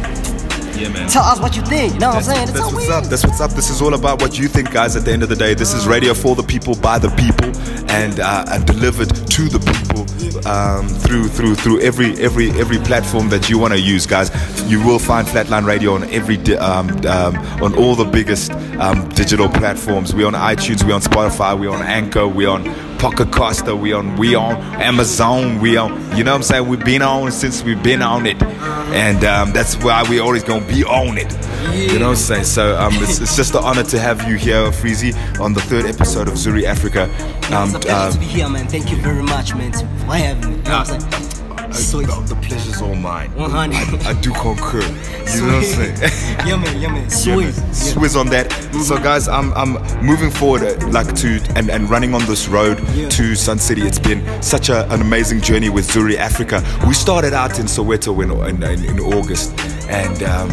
Yeah, 0.78 0.90
man. 0.90 1.08
tell 1.08 1.22
us 1.22 1.40
what 1.40 1.56
you 1.56 1.62
think. 1.62 1.94
You 1.94 2.00
know 2.00 2.08
what 2.08 2.16
I'm 2.16 2.22
saying? 2.22 2.46
That's 2.48 2.72
what's 2.74 2.84
it 2.84 2.90
up. 2.90 3.04
That's 3.04 3.24
what's 3.24 3.40
up. 3.40 3.52
This 3.52 3.70
is 3.70 3.80
all 3.80 3.94
about 3.94 4.20
what 4.20 4.38
you 4.38 4.46
think, 4.46 4.70
guys. 4.70 4.96
At 4.96 5.06
the 5.06 5.12
end 5.12 5.22
of 5.22 5.30
the 5.30 5.36
day, 5.36 5.54
this 5.54 5.72
is 5.72 5.86
radio 5.86 6.12
for 6.12 6.36
the 6.36 6.42
people, 6.42 6.74
by 6.74 6.98
the 6.98 7.08
people, 7.08 7.48
and 7.90 8.20
uh, 8.20 8.44
and 8.48 8.66
delivered 8.66 9.08
to 9.08 9.48
the 9.48 9.60
people 9.60 10.02
um, 10.46 10.86
through 10.88 11.28
through 11.28 11.54
through 11.54 11.80
every 11.80 12.12
every 12.20 12.50
every 12.60 12.78
platform 12.80 13.30
that 13.30 13.48
you 13.48 13.58
want 13.58 13.72
to 13.72 13.80
use, 13.80 14.04
guys. 14.04 14.30
You 14.70 14.84
will 14.84 14.98
find 14.98 15.26
Flatline 15.26 15.64
Radio 15.64 15.94
on 15.94 16.04
every 16.10 16.36
di- 16.36 16.58
um, 16.58 16.90
um, 17.06 17.34
on 17.62 17.74
all 17.78 17.94
the 17.94 18.04
biggest 18.04 18.50
um, 18.78 19.08
digital 19.10 19.48
platforms. 19.48 20.14
We're 20.14 20.26
on 20.26 20.34
iTunes. 20.34 20.84
We're 20.84 20.96
on 20.96 21.00
Spotify. 21.00 21.58
We're 21.58 21.70
on 21.70 21.80
Anchor. 21.80 22.28
We're 22.28 22.50
on 22.50 22.64
Pocket 22.98 23.32
Casts, 23.32 23.62
We 23.70 23.92
on 23.92 24.16
we 24.16 24.34
on 24.34 24.56
Amazon. 24.80 25.60
We 25.60 25.76
on. 25.76 25.92
You 26.16 26.24
know 26.24 26.32
what 26.32 26.38
I'm 26.38 26.42
saying? 26.42 26.68
We've 26.68 26.84
been 26.84 27.02
on 27.02 27.32
since 27.32 27.62
we've 27.62 27.82
been 27.82 28.02
on 28.02 28.26
it, 28.26 28.42
and 28.42 29.24
um, 29.24 29.52
that's 29.52 29.76
why 29.76 30.08
we 30.08 30.18
always 30.20 30.44
gonna 30.44 30.66
be 30.66 30.84
on 30.84 31.18
it. 31.18 31.32
You 31.74 31.98
know 31.98 32.06
what 32.08 32.10
I'm 32.12 32.16
saying? 32.16 32.44
So 32.44 32.76
um, 32.78 32.92
it's, 32.96 33.20
it's 33.20 33.36
just 33.36 33.54
an 33.54 33.64
honor 33.64 33.82
to 33.84 33.98
have 33.98 34.28
you 34.28 34.36
here, 34.36 34.70
Freezy, 34.70 35.14
on 35.40 35.52
the 35.54 35.60
third 35.60 35.86
episode 35.86 36.28
of 36.28 36.34
Zuri 36.34 36.64
Africa. 36.64 37.04
Um, 37.52 37.68
it's 37.68 37.74
a 37.74 37.78
pleasure 37.80 38.06
um, 38.06 38.12
to 38.12 38.18
be 38.18 38.26
here, 38.26 38.48
man. 38.48 38.66
Thank 38.68 38.90
you 38.90 38.96
very 38.98 39.22
much, 39.22 39.54
man, 39.54 39.72
for 39.72 40.14
having 40.14 40.50
me. 40.50 40.56
You 40.56 40.62
know 40.62 40.78
what 40.78 40.90
I'm 40.90 41.00
saying? 41.00 41.43
Sweet. 41.74 42.08
uh, 42.08 42.20
the 42.20 42.34
pleasure's 42.36 42.80
all 42.80 42.94
mine. 42.94 43.32
100. 43.34 44.02
I, 44.06 44.10
I 44.10 44.20
do 44.20 44.32
concur. 44.32 44.80
You 44.82 45.40
know 45.46 45.46
what 45.46 45.54
I'm 45.56 45.62
saying? 45.64 45.98
man, 46.00 46.80
yeah, 46.80 46.88
man. 46.88 47.02
Yeah, 47.02 47.08
Sweet. 47.08 47.54
Swizz 47.72 48.18
on 48.18 48.28
that. 48.28 48.52
So, 48.84 48.96
guys, 48.98 49.28
I'm, 49.28 49.52
I'm 49.54 49.72
moving 50.04 50.30
forward, 50.30 50.62
uh, 50.62 50.88
like 50.88 51.14
to 51.16 51.40
and, 51.56 51.70
and 51.70 51.88
running 51.90 52.14
on 52.14 52.24
this 52.26 52.48
road 52.48 52.80
Yeah. 52.94 53.08
to 53.10 53.34
Sun 53.34 53.58
City. 53.58 53.82
It's 53.82 53.98
been 53.98 54.22
such 54.42 54.68
a, 54.68 54.90
an 54.92 55.00
amazing 55.00 55.40
journey 55.40 55.68
with 55.70 55.86
Zuri 55.88 56.16
Africa. 56.16 56.62
We 56.86 56.94
started 56.94 57.32
out 57.32 57.58
in 57.58 57.66
Soweto 57.66 58.22
in, 58.22 58.30
in, 58.30 58.62
in, 58.62 58.84
in 58.90 59.00
August, 59.00 59.52
and 59.88 60.22
um, 60.24 60.50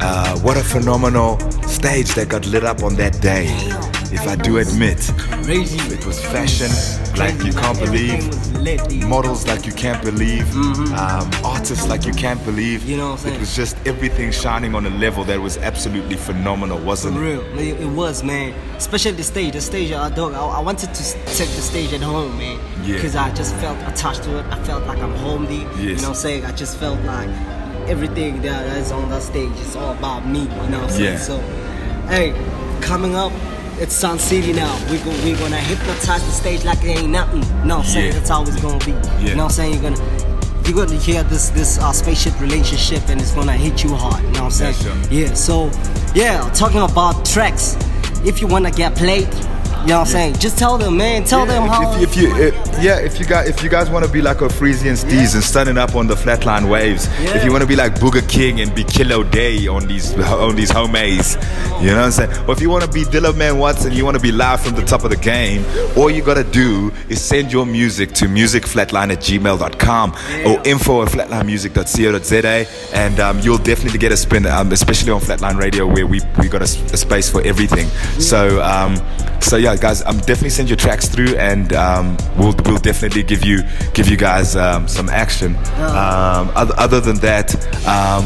uh, 0.00 0.38
what 0.40 0.56
a 0.56 0.62
phenomenal 0.64 1.38
stage 1.62 2.14
that 2.14 2.28
got 2.28 2.46
lit 2.46 2.64
up 2.64 2.82
on 2.82 2.94
that 2.96 3.20
day. 3.20 3.46
If 4.12 4.26
I 4.28 4.36
do 4.36 4.58
admit, 4.58 5.10
Crazy. 5.42 5.78
it 5.92 6.06
was 6.06 6.24
fashion 6.24 6.70
like 7.18 7.34
you 7.44 7.52
can't 7.52 7.78
believe 7.78 8.26
was 8.28 8.52
lit, 8.54 8.88
dude. 8.88 9.04
models 9.08 9.46
like 9.46 9.66
you 9.66 9.72
can't 9.72 10.02
believe, 10.02 10.46
um, 10.94 11.28
artists 11.44 11.88
like 11.88 12.04
you 12.06 12.12
can't 12.12 12.42
believe. 12.44 12.80
Mm-hmm. 12.80 12.90
You 12.90 12.96
know 12.98 13.06
what 13.10 13.12
I'm 13.12 13.18
saying? 13.18 13.34
It 13.36 13.40
was 13.40 13.56
just 13.56 13.76
everything 13.86 14.30
shining 14.30 14.74
on 14.74 14.86
a 14.86 14.90
level 14.90 15.24
that 15.24 15.40
was 15.40 15.56
absolutely 15.58 16.16
phenomenal, 16.16 16.78
wasn't 16.78 17.16
For 17.16 17.24
it? 17.24 17.38
real, 17.38 17.58
it, 17.58 17.80
it 17.80 17.86
was, 17.88 18.22
man. 18.22 18.52
Especially 18.76 19.12
the 19.12 19.22
stage, 19.24 19.52
the 19.54 19.60
stage, 19.60 19.92
I 19.92 20.08
dog. 20.10 20.34
I, 20.34 20.40
I 20.44 20.60
wanted 20.60 20.94
to 20.94 21.02
take 21.26 21.48
the 21.50 21.62
stage 21.62 21.92
at 21.92 22.00
home, 22.00 22.36
man. 22.38 22.58
Yeah. 22.84 22.94
Because 22.96 23.16
I 23.16 23.32
just 23.34 23.54
felt 23.56 23.78
attached 23.92 24.22
to 24.24 24.38
it. 24.38 24.46
I 24.46 24.62
felt 24.64 24.86
like 24.86 24.98
I'm 24.98 25.14
homely. 25.14 25.62
You 25.82 25.90
Yes. 25.90 26.02
know 26.02 26.08
what 26.10 26.16
I'm 26.16 26.22
saying? 26.22 26.44
I 26.44 26.52
just 26.52 26.76
felt 26.78 27.00
like 27.02 27.28
everything 27.88 28.42
that 28.42 28.66
is 28.78 28.92
on 28.92 29.08
that 29.10 29.22
stage 29.22 29.52
is 29.60 29.74
all 29.76 29.92
about 29.92 30.26
me. 30.26 30.40
You 30.40 30.46
know 30.46 30.80
what 30.80 30.84
I'm 30.84 30.90
saying? 30.90 31.12
Yeah. 31.14 31.18
So, 31.18 31.38
hey, 32.08 32.34
coming 32.80 33.14
up. 33.16 33.32
It's 33.78 33.94
Sun 33.94 34.18
City 34.18 34.54
now. 34.54 34.74
We 34.90 34.96
go, 34.98 35.10
we're 35.22 35.36
gonna 35.36 35.58
hypnotize 35.58 36.24
the 36.24 36.30
stage 36.32 36.64
like 36.64 36.82
it 36.82 36.98
ain't 36.98 37.10
nothing. 37.10 37.40
No, 37.66 37.78
I'm 37.78 37.84
saying? 37.84 38.06
Yeah. 38.06 38.12
That's 38.14 38.30
how 38.30 38.42
it's 38.42 38.60
gonna 38.62 38.82
be. 38.84 38.92
Yeah. 38.92 39.20
You 39.20 39.34
know 39.34 39.44
what 39.44 39.44
I'm 39.44 39.50
saying? 39.50 39.74
You're 39.74 39.82
gonna 39.82 40.66
you're 40.66 40.86
gonna 40.86 40.98
hear 40.98 41.22
this 41.24 41.50
this 41.50 41.78
uh, 41.78 41.92
spaceship 41.92 42.40
relationship 42.40 43.06
and 43.10 43.20
it's 43.20 43.32
gonna 43.32 43.52
hit 43.52 43.84
you 43.84 43.94
hard. 43.94 44.22
You 44.24 44.30
know 44.30 44.44
what 44.44 44.60
I'm 44.60 44.72
saying? 44.72 44.74
sure. 44.76 44.96
Yeah, 45.10 45.34
so 45.34 45.70
yeah, 46.14 46.48
talking 46.54 46.80
about 46.80 47.26
tracks. 47.26 47.76
If 48.24 48.40
you 48.40 48.46
wanna 48.46 48.70
get 48.70 48.96
played, 48.96 49.28
you 49.86 49.92
know 49.92 50.00
what 50.00 50.08
I'm 50.08 50.12
saying? 50.12 50.34
Just 50.38 50.58
tell 50.58 50.78
them, 50.78 50.96
man. 50.96 51.22
Tell 51.22 51.46
them 51.46 51.62
if, 51.62 51.70
how. 51.70 51.92
if, 51.92 52.10
if 52.10 52.16
you, 52.16 52.30
uh, 52.32 52.80
yeah, 52.82 52.98
if 52.98 53.20
you 53.20 53.24
guys, 53.24 53.48
if 53.48 53.62
you 53.62 53.70
guys 53.70 53.88
want 53.88 54.04
to 54.04 54.10
be 54.10 54.20
like 54.20 54.40
a 54.40 54.46
and 54.46 54.52
Steez 54.52 55.34
and 55.34 55.44
standing 55.44 55.78
up 55.78 55.94
on 55.94 56.08
the 56.08 56.16
flatline 56.16 56.68
waves, 56.68 57.06
if 57.20 57.44
you 57.44 57.52
want 57.52 57.62
to 57.62 57.68
be 57.68 57.76
like 57.76 57.94
Booger 57.94 58.28
King 58.28 58.60
and 58.60 58.74
be 58.74 58.82
Kilo 58.82 59.22
Day 59.22 59.68
on 59.68 59.86
these 59.86 60.12
on 60.18 60.56
these 60.56 60.72
homies, 60.72 61.36
you 61.80 61.86
know 61.86 61.98
what 61.98 62.04
I'm 62.06 62.10
saying? 62.10 62.48
Or 62.48 62.52
if 62.52 62.60
you 62.60 62.68
want 62.68 62.82
to 62.82 62.90
be 62.90 63.04
Dilla 63.04 63.36
Man 63.36 63.58
Watts 63.58 63.84
and 63.84 63.94
you 63.94 64.04
want 64.04 64.16
to 64.16 64.20
be 64.20 64.32
live 64.32 64.60
from 64.60 64.74
the 64.74 64.82
top 64.82 65.04
of 65.04 65.10
the 65.10 65.16
game, 65.16 65.64
all 65.96 66.10
you 66.10 66.20
gotta 66.20 66.42
do 66.42 66.90
is 67.08 67.22
send 67.22 67.52
your 67.52 67.64
music 67.64 68.10
to 68.14 68.24
musicflatline 68.24 69.12
at 69.12 69.18
gmail.com 69.18 70.10
or 70.46 70.66
info 70.66 71.02
at 71.02 71.10
flatlinemusic.co.za 71.10 72.66
and 72.92 73.20
um, 73.20 73.38
you'll 73.38 73.58
definitely 73.58 74.00
get 74.00 74.10
a 74.10 74.16
spin, 74.16 74.46
um, 74.46 74.72
especially 74.72 75.12
on 75.12 75.20
Flatline 75.20 75.60
Radio 75.60 75.86
where 75.86 76.08
we 76.08 76.20
we 76.40 76.48
got 76.48 76.62
a 76.62 76.66
space 76.66 77.30
for 77.30 77.40
everything. 77.42 77.86
So 78.20 78.60
um, 78.64 78.96
so 79.40 79.56
yeah, 79.56 79.75
guys, 79.76 80.02
I'm 80.02 80.08
um, 80.08 80.18
definitely 80.18 80.50
send 80.50 80.68
your 80.68 80.76
tracks 80.76 81.08
through, 81.08 81.36
and 81.36 81.72
um, 81.72 82.16
we'll 82.36 82.54
we'll 82.64 82.78
definitely 82.78 83.22
give 83.22 83.44
you 83.44 83.62
give 83.94 84.08
you 84.08 84.16
guys 84.16 84.56
um, 84.56 84.88
some 84.88 85.08
action. 85.08 85.56
Um, 85.76 86.50
other, 86.54 86.74
other 86.76 87.00
than 87.00 87.16
that, 87.16 87.54
um, 87.86 88.24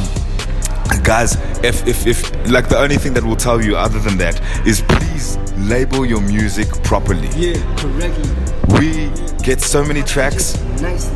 guys, 1.02 1.36
if, 1.64 1.86
if 1.86 2.06
if 2.06 2.50
like 2.50 2.68
the 2.68 2.78
only 2.78 2.96
thing 2.96 3.14
that 3.14 3.24
we'll 3.24 3.36
tell 3.36 3.62
you 3.62 3.76
other 3.76 3.98
than 3.98 4.18
that 4.18 4.40
is 4.66 4.82
please 4.82 5.38
label 5.56 6.04
your 6.04 6.20
music 6.20 6.68
properly. 6.82 7.28
yeah, 7.36 7.76
correctly. 7.76 8.59
We 8.68 9.10
get 9.42 9.60
so 9.60 9.84
many 9.84 10.02
tracks, 10.02 10.56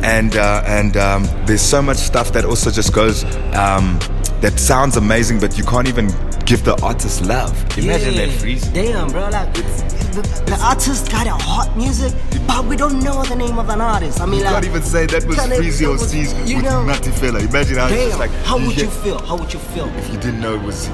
and 0.03 0.35
uh, 0.35 0.63
and 0.65 0.97
um, 0.97 1.23
there's 1.45 1.61
so 1.61 1.81
much 1.81 1.97
stuff 1.97 2.31
that 2.33 2.45
also 2.45 2.69
just 2.71 2.93
goes 2.93 3.23
um, 3.55 3.99
that 4.41 4.53
sounds 4.59 4.97
amazing, 4.97 5.39
but 5.39 5.57
you 5.57 5.63
can't 5.63 5.87
even 5.87 6.07
give 6.45 6.63
the 6.63 6.79
artist 6.83 7.25
love. 7.25 7.51
Imagine 7.77 8.13
yeah. 8.13 8.25
that 8.25 8.31
freeze. 8.39 8.67
Damn, 8.69 9.09
bro. 9.09 9.29
Like 9.29 9.53
the, 9.53 10.21
the 10.45 10.57
artist 10.63 11.11
got 11.11 11.27
a 11.27 11.31
hot 11.31 11.75
music, 11.75 12.13
but 12.47 12.65
we 12.65 12.75
don't 12.75 12.99
know 13.03 13.23
the 13.23 13.35
name 13.35 13.57
of 13.57 13.69
an 13.69 13.81
artist. 13.81 14.21
I 14.21 14.25
mean, 14.25 14.39
You 14.39 14.45
like. 14.45 14.53
can't 14.53 14.65
even 14.65 14.81
say 14.83 15.05
that 15.07 15.25
was 15.25 15.37
Freezy 15.37 15.87
or 15.87 15.93
that 15.97 16.01
was- 16.01 16.13
Steez 16.13 16.47
you 16.47 16.57
with 16.57 16.65
know- 16.65 16.85
Nutty 16.85 17.11
Fella. 17.11 17.39
Imagine 17.39 17.77
how 17.77 17.85
it's 17.87 17.95
Damn, 17.95 18.07
just 18.09 18.19
like 18.19 18.31
how 18.45 18.57
would 18.57 18.77
you 18.77 18.83
yeah, 18.85 19.03
feel? 19.03 19.17
How 19.25 19.35
would 19.37 19.51
you 19.53 19.59
feel? 19.59 19.87
if 19.97 20.09
you 20.11 20.17
didn't 20.19 20.39
know 20.41 20.55
it 20.55 20.61
was? 20.61 20.87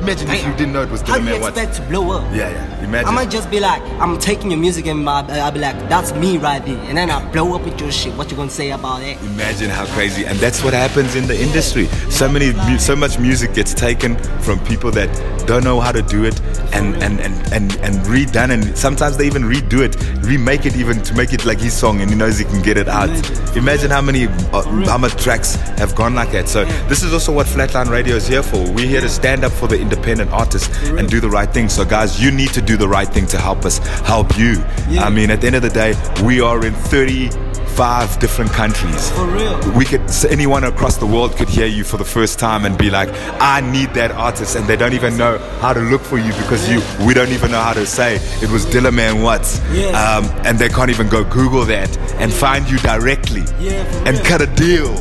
Imagine 0.00 0.30
if 0.30 0.44
you 0.44 0.52
didn't 0.52 0.72
know 0.72 0.82
it 0.82 0.90
was 0.90 1.00
How 1.02 1.18
do 1.18 1.24
you 1.24 1.34
expect 1.36 1.74
to 1.76 1.82
blow 1.82 2.10
up? 2.18 2.24
Yeah, 2.34 2.50
yeah. 2.50 2.84
Imagine. 2.84 3.08
I 3.08 3.12
might 3.12 3.30
just 3.30 3.50
be 3.50 3.60
like, 3.60 3.82
I'm 4.00 4.18
taking 4.18 4.50
your 4.50 4.60
music 4.60 4.86
and 4.86 5.04
my, 5.04 5.20
I'll 5.40 5.52
be 5.52 5.60
like, 5.60 5.76
that's 5.96 6.12
me 6.12 6.36
right 6.36 6.62
there. 6.62 6.78
And 6.88 6.98
then 6.98 7.08
I 7.10 7.24
blow 7.32 7.54
up 7.54 7.64
with 7.64 7.80
your 7.80 7.90
shit. 7.90 8.12
What 8.16 8.30
you 8.30 8.36
gonna 8.36 8.50
say 8.50 8.70
about 8.70 9.02
it? 9.02 9.18
Imagine 9.22 9.70
how 9.70 9.86
crazy, 9.86 10.26
and 10.26 10.38
that's 10.38 10.62
what 10.62 10.74
happens 10.74 11.16
in 11.16 11.26
the 11.26 11.40
industry. 11.40 11.86
So 12.10 12.28
many, 12.28 12.52
so 12.78 12.94
much 12.94 13.18
music 13.18 13.54
gets 13.54 13.72
taken 13.72 14.18
from 14.40 14.58
people 14.66 14.90
that 14.90 15.08
don't 15.46 15.64
know 15.64 15.80
how 15.80 15.92
to 15.92 16.02
do 16.02 16.24
it, 16.24 16.38
and 16.74 17.02
and 17.02 17.18
and 17.20 17.34
and, 17.50 17.74
and 17.80 17.94
redone, 18.12 18.50
and 18.50 18.76
sometimes 18.76 19.16
they 19.16 19.26
even 19.26 19.44
redo 19.44 19.80
it, 19.80 19.96
remake 20.26 20.66
it 20.66 20.76
even 20.76 21.00
to 21.02 21.14
make 21.14 21.32
it 21.32 21.46
like 21.46 21.60
his 21.60 21.72
song, 21.72 22.02
and 22.02 22.10
he 22.10 22.16
knows 22.16 22.36
he 22.38 22.44
can 22.44 22.60
get 22.60 22.76
it 22.76 22.88
out. 22.88 23.08
Imagine 23.56 23.90
how 23.90 24.02
many 24.02 24.26
uh, 24.52 24.62
how 24.84 24.98
much 24.98 25.14
tracks 25.22 25.54
have 25.80 25.94
gone 25.94 26.14
like 26.14 26.30
that. 26.32 26.46
So 26.46 26.66
this 26.90 27.02
is 27.02 27.14
also 27.14 27.32
what 27.32 27.46
Flatline 27.46 27.88
Radio 27.88 28.16
is 28.16 28.28
here 28.28 28.42
for. 28.42 28.60
We're 28.72 28.86
here 28.86 29.00
to 29.00 29.08
stand 29.08 29.44
up 29.44 29.52
for 29.52 29.66
the 29.66 29.80
independent 29.80 30.30
artists 30.30 30.68
and 30.90 31.08
do 31.08 31.20
the 31.20 31.30
right 31.30 31.50
thing. 31.50 31.70
So 31.70 31.86
guys, 31.86 32.22
you 32.22 32.30
need 32.30 32.52
to 32.52 32.60
do 32.60 32.76
the 32.76 32.88
right 32.88 33.08
thing 33.08 33.26
to 33.28 33.38
help 33.38 33.64
us 33.64 33.78
help 34.04 34.36
you. 34.36 34.62
I 35.00 35.08
mean, 35.08 35.30
at 35.30 35.40
the 35.40 35.46
end 35.46 35.56
of 35.56 35.62
the 35.62 35.70
day, 35.70 35.85
we 36.24 36.40
are 36.40 36.64
in 36.64 36.74
35 36.74 38.18
different 38.18 38.50
countries. 38.52 39.10
For 39.10 39.26
real. 39.26 39.72
We 39.72 39.84
could 39.84 40.02
anyone 40.30 40.64
across 40.64 40.96
the 40.96 41.06
world 41.06 41.36
could 41.36 41.48
hear 41.48 41.66
you 41.66 41.84
for 41.84 41.96
the 41.98 42.04
first 42.04 42.38
time 42.38 42.64
and 42.64 42.76
be 42.78 42.90
like, 42.90 43.08
I 43.40 43.60
need 43.60 43.90
that 43.94 44.10
artist, 44.12 44.56
and 44.56 44.66
they 44.66 44.76
don't 44.76 44.94
even 44.94 45.16
know 45.16 45.38
how 45.60 45.72
to 45.72 45.80
look 45.80 46.00
for 46.02 46.18
you 46.18 46.32
because 46.42 46.68
you 46.70 46.80
we 47.06 47.12
don't 47.14 47.30
even 47.30 47.50
know 47.50 47.60
how 47.60 47.72
to 47.74 47.86
say 47.86 48.16
it 48.42 48.50
was 48.50 48.64
Dillaman 48.66 49.22
Watts, 49.22 49.60
Yes. 49.72 49.94
um, 49.94 50.24
and 50.46 50.58
they 50.58 50.68
can't 50.68 50.90
even 50.90 51.08
go 51.08 51.24
Google 51.24 51.64
that 51.66 51.96
and 52.20 52.32
find 52.32 52.68
you 52.70 52.78
directly 52.78 53.42
Yeah, 53.60 53.82
and 54.06 54.16
cut 54.24 54.40
a 54.40 54.46
deal. 54.46 54.94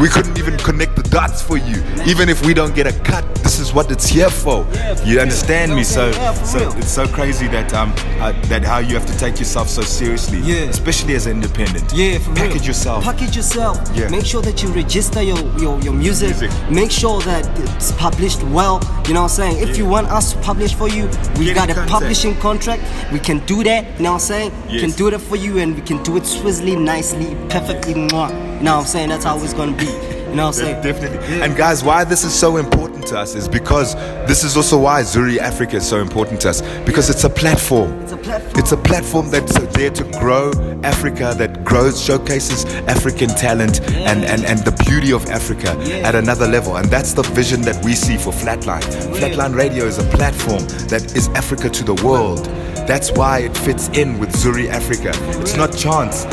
We 0.00 0.08
couldn't 0.08 0.38
even 0.38 0.56
connect 0.58 0.94
the 0.96 1.02
dots 1.02 1.42
for 1.42 1.56
you. 1.56 1.82
Even 2.06 2.28
if 2.28 2.44
we 2.46 2.54
don't 2.54 2.74
get 2.74 2.86
a 2.86 2.92
cut, 3.00 3.24
this 3.42 3.58
is 3.58 3.72
what 3.72 3.90
it's 3.90 4.06
here 4.06 4.30
for. 4.30 4.66
You 5.04 5.18
understand 5.20 5.74
me? 5.74 5.82
So, 5.82 6.12
so 6.44 6.70
it's 6.76 6.90
so 6.90 7.06
crazy 7.08 7.48
that 7.48 7.72
um 7.74 7.92
uh, 8.20 8.32
that 8.48 8.62
how 8.62 8.78
you 8.78 8.94
have 8.94 9.06
to 9.06 9.18
take 9.18 9.38
yourself 9.38 9.68
so 9.68 9.82
seriously, 9.82 10.38
Yeah. 10.40 10.68
especially 10.70 11.14
as 11.14 11.26
an 11.26 11.32
independent. 11.32 11.92
Yeah, 11.92 12.18
for 12.18 12.34
package 12.34 12.54
real. 12.60 12.64
yourself. 12.66 13.02
Package 13.04 13.36
yourself. 13.36 13.76
Yeah. 13.94 14.08
Make 14.08 14.26
sure 14.26 14.42
that 14.42 14.62
you 14.62 14.68
register 14.72 15.22
your, 15.22 15.38
your, 15.58 15.80
your 15.80 15.94
music. 15.94 16.28
Music. 16.38 16.50
Make 16.70 16.90
sure 16.92 17.20
that 17.22 17.44
it's 17.74 17.90
published 17.92 18.42
well. 18.44 18.80
You 19.08 19.14
know 19.14 19.22
what 19.22 19.38
I'm 19.38 19.52
saying? 19.52 19.68
If 19.68 19.76
you 19.78 19.86
want 19.86 20.08
us 20.08 20.32
to 20.34 20.38
publish 20.40 20.74
for 20.74 20.88
you, 20.88 21.06
we 21.38 21.46
Get 21.46 21.56
got 21.56 21.70
a 21.70 21.74
contact. 21.74 21.90
publishing 21.90 22.34
contract. 22.36 22.82
We 23.12 23.18
can 23.18 23.38
do 23.46 23.64
that. 23.64 23.84
You 23.96 24.04
know 24.04 24.12
what 24.12 24.22
I'm 24.22 24.28
saying? 24.32 24.52
We 24.68 24.74
Yes. 24.74 24.80
can 24.82 24.90
do 24.92 25.08
it 25.08 25.18
for 25.18 25.36
you 25.36 25.58
and 25.58 25.74
we 25.74 25.82
can 25.82 26.02
do 26.02 26.16
it 26.16 26.22
swizzly, 26.24 26.78
nicely, 26.78 27.34
perfectly. 27.48 27.94
Mwah. 27.94 28.47
You 28.58 28.64
know 28.64 28.76
what 28.76 28.80
I'm 28.82 28.86
saying? 28.86 29.08
That's 29.10 29.24
how 29.24 29.42
it's 29.42 29.54
gonna 29.54 29.76
be. 29.76 29.84
You 29.86 30.34
know 30.34 30.46
what 30.46 30.58
I'm 30.58 30.64
saying? 30.64 30.82
Definitely. 30.82 31.36
Yeah. 31.38 31.44
And 31.44 31.56
guys, 31.56 31.82
why 31.82 32.04
this 32.04 32.22
is 32.24 32.34
so 32.34 32.56
important 32.58 33.06
to 33.06 33.18
us 33.18 33.34
is 33.34 33.48
because 33.48 33.94
this 34.26 34.44
is 34.44 34.56
also 34.56 34.78
why 34.78 35.00
Zuri 35.02 35.38
Africa 35.38 35.76
is 35.76 35.88
so 35.88 36.00
important 36.00 36.40
to 36.42 36.50
us 36.50 36.60
because 36.84 37.08
it's 37.08 37.24
a 37.24 37.30
platform. 37.30 37.92
It's 38.02 38.12
a 38.12 38.16
platform. 38.18 38.52
It's 38.58 38.72
a 38.72 38.76
platform 38.76 39.30
that's 39.30 39.58
there 39.70 39.90
to 39.90 40.04
grow 40.18 40.50
Africa, 40.82 41.34
that 41.38 41.64
grows, 41.64 42.02
showcases 42.02 42.66
African 42.86 43.28
talent 43.30 43.80
and, 43.80 44.24
and, 44.24 44.44
and 44.44 44.58
the 44.60 44.72
beauty 44.86 45.12
of 45.12 45.24
Africa 45.30 45.74
Yeah. 45.86 46.06
at 46.08 46.14
another 46.14 46.46
level. 46.46 46.76
And 46.76 46.90
that's 46.90 47.14
the 47.14 47.22
vision 47.22 47.62
that 47.62 47.82
we 47.84 47.94
see 47.94 48.18
for 48.18 48.32
Flatline. 48.32 48.82
Flatline 49.14 49.54
Radio 49.54 49.84
is 49.86 49.98
a 49.98 50.04
platform 50.10 50.66
that 50.88 51.16
is 51.16 51.28
Africa 51.28 51.70
to 51.70 51.84
the 51.84 51.94
world. 52.04 52.44
That's 52.86 53.12
why 53.12 53.40
it 53.40 53.56
fits 53.56 53.88
in 53.90 54.18
with 54.18 54.30
Zuri 54.32 54.68
Africa. 54.68 55.12
It's 55.40 55.56
not 55.56 55.74
chance. 55.74 56.26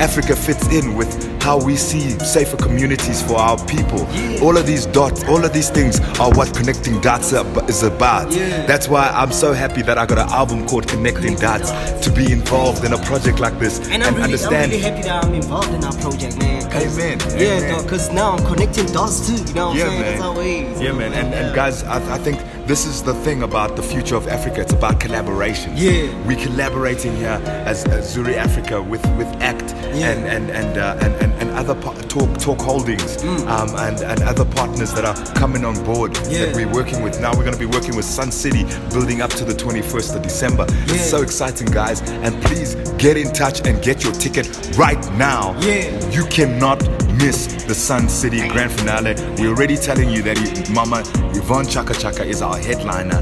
Africa 0.00 0.34
fits 0.34 0.66
in 0.68 0.94
with 0.96 1.39
how 1.40 1.58
we 1.62 1.76
see 1.76 2.10
safer 2.20 2.56
communities 2.56 3.22
for 3.22 3.36
our 3.36 3.56
people. 3.66 4.00
All 4.42 4.56
of 4.56 4.66
these 4.66 4.86
dots, 4.86 5.24
all 5.24 5.44
of 5.44 5.52
these 5.52 5.70
things 5.70 6.00
are 6.20 6.30
what 6.30 6.54
connecting 6.54 7.00
dots 7.00 7.32
is 7.32 7.82
about. 7.82 8.32
Yeah. 8.32 8.66
That's 8.66 8.88
why 8.88 9.08
I'm 9.08 9.32
so 9.32 9.52
happy 9.52 9.82
that 9.82 9.98
I 9.98 10.06
got 10.06 10.18
an 10.18 10.28
album 10.28 10.66
called 10.66 10.86
Connecting 10.88 11.36
Dots 11.36 11.70
to 12.04 12.12
be 12.12 12.30
involved 12.32 12.84
in 12.84 12.92
a 12.92 12.98
project 13.04 13.40
like 13.40 13.58
this 13.58 13.78
And 13.90 14.02
I'm, 14.02 14.14
really, 14.14 14.24
understand. 14.24 14.64
I'm 14.64 14.70
really 14.70 14.82
happy 14.82 15.02
that 15.02 15.24
I'm 15.24 15.34
involved 15.34 15.72
in 15.72 15.84
our 15.84 15.92
project, 15.94 16.38
man. 16.38 16.60
Amen, 16.72 17.18
Yeah, 17.38 17.82
because 17.82 18.12
now 18.12 18.32
I'm 18.32 18.44
connecting 18.46 18.86
dots 18.86 19.26
too. 19.26 19.42
You 19.44 19.54
know 19.54 19.68
what 19.68 19.76
yeah, 19.78 19.84
I'm 19.84 19.90
saying? 19.90 20.00
man. 20.00 20.10
That's 20.10 20.22
how 20.22 20.40
it 20.40 20.46
is. 20.46 20.80
Yeah, 20.80 20.92
man. 20.92 21.12
And, 21.12 21.34
and 21.34 21.54
guys, 21.54 21.82
I, 21.84 22.14
I 22.14 22.18
think 22.18 22.38
this 22.70 22.86
is 22.86 23.02
the 23.02 23.14
thing 23.24 23.42
about 23.42 23.74
the 23.74 23.82
future 23.82 24.14
of 24.14 24.28
Africa. 24.28 24.60
It's 24.60 24.72
about 24.72 25.00
collaboration. 25.00 25.72
Yeah. 25.74 26.06
We're 26.24 26.36
collaborating 26.38 27.16
here 27.16 27.40
as, 27.66 27.84
as 27.86 28.14
Zuri 28.16 28.36
Africa 28.36 28.80
with, 28.80 29.04
with 29.18 29.26
ACT 29.42 29.70
Yeah. 29.92 30.12
and 30.12 30.24
and 30.36 30.50
and, 30.50 30.78
uh, 30.78 30.96
and 31.04 31.12
and 31.22 31.32
and 31.40 31.50
other 31.50 31.74
talk 32.06 32.38
talk 32.38 32.60
holdings 32.60 33.24
um, 33.54 33.70
and 33.86 34.00
and 34.02 34.22
other 34.22 34.44
partners 34.44 34.92
that 34.94 35.04
are 35.04 35.16
coming 35.34 35.64
on 35.64 35.74
board 35.84 36.12
Mm. 36.12 36.30
Yeah. 36.32 36.46
that 36.46 36.54
we're 36.54 36.72
working 36.72 37.02
with. 37.02 37.20
Now 37.20 37.30
we're 37.36 37.46
going 37.48 37.58
to 37.60 37.64
be 37.68 37.72
working 37.78 37.96
with 37.96 38.04
Sun 38.04 38.30
City, 38.30 38.62
building 38.94 39.20
up 39.20 39.30
to 39.30 39.44
the 39.44 39.54
21st 39.64 40.14
of 40.16 40.22
December. 40.22 40.64
Yeah. 40.68 40.94
It's 40.94 41.10
so 41.10 41.22
exciting, 41.22 41.66
guys. 41.72 42.00
And 42.24 42.40
please 42.44 42.76
get 43.04 43.16
in 43.16 43.32
touch 43.32 43.66
and 43.66 43.82
get 43.82 44.04
your 44.04 44.12
ticket 44.12 44.46
right 44.78 45.02
now. 45.16 45.58
Yeah. 45.60 45.90
You 46.10 46.24
cannot 46.26 46.78
miss 47.20 47.46
the 47.64 47.74
Sun 47.74 48.08
City 48.08 48.46
Grand 48.48 48.72
Finale. 48.72 49.14
We're 49.40 49.50
already 49.50 49.76
telling 49.76 50.08
you 50.10 50.22
that 50.22 50.70
Mama 50.70 51.02
Yvonne 51.36 51.66
Chaka 51.66 51.94
Chaka 51.94 52.24
is 52.24 52.42
our 52.42 52.56
headliner. 52.58 53.20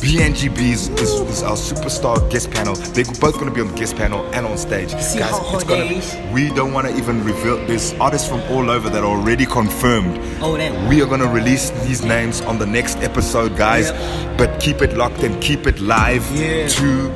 B 0.00 0.22
Angie 0.22 0.48
B 0.48 0.70
is, 0.70 0.88
is, 0.90 1.10
is 1.28 1.42
our 1.42 1.56
superstar 1.56 2.30
guest 2.30 2.50
panel. 2.50 2.74
They're 2.74 3.04
both 3.20 3.34
going 3.34 3.46
to 3.46 3.50
be 3.50 3.60
on 3.60 3.68
the 3.68 3.74
guest 3.74 3.96
panel 3.96 4.24
and 4.32 4.46
on 4.46 4.56
stage. 4.56 4.90
see 5.00 5.20
how 5.20 5.38
hard 5.40 5.66
gonna 5.66 6.00
we 6.32 6.50
don't 6.50 6.72
want 6.72 6.86
to 6.86 6.96
even 6.96 7.24
reveal. 7.24 7.56
There's 7.66 7.92
artists 7.94 8.28
from 8.28 8.40
all 8.42 8.70
over 8.70 8.88
that 8.90 9.02
are 9.02 9.06
already 9.06 9.44
confirmed. 9.44 10.18
Oh, 10.40 10.56
damn. 10.56 10.88
We 10.88 11.02
are 11.02 11.06
going 11.06 11.20
to 11.20 11.26
release 11.28 11.70
these 11.84 12.04
names 12.04 12.40
on 12.42 12.58
the 12.58 12.66
next 12.66 12.98
episode, 12.98 13.56
guys. 13.56 13.90
But 14.38 14.60
keep 14.60 14.82
it 14.82 14.96
locked 14.96 15.24
and 15.24 15.40
keep 15.42 15.66
it 15.66 15.80
live 15.80 16.24
Yeah. 16.32 16.68
to 16.68 17.10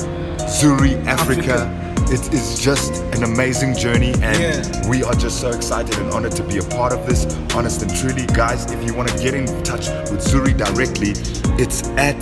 Zuri 0.49 1.05
Africa. 1.07 1.82
It 2.13 2.35
is 2.35 2.59
just 2.61 3.03
an 3.15 3.25
amazing 3.25 3.75
journey, 3.75 4.13
and 4.21 4.39
Yeah. 4.39 4.87
we 4.87 5.03
are 5.03 5.15
just 5.15 5.41
so 5.41 5.49
excited 5.49 5.97
and 5.99 6.13
honored 6.13 6.33
to 6.33 6.43
be 6.43 6.59
a 6.59 6.63
part 6.63 6.93
of 6.93 7.07
this. 7.07 7.25
Honest 7.55 7.81
and 7.81 7.91
truly, 7.97 8.27
guys, 8.27 8.71
if 8.71 8.85
you 8.85 8.93
want 8.93 9.09
to 9.09 9.17
get 9.17 9.33
in 9.33 9.47
touch 9.63 9.89
with 10.11 10.21
Zuri 10.21 10.55
directly, 10.55 11.15
it's 11.59 11.83
at 11.97 12.21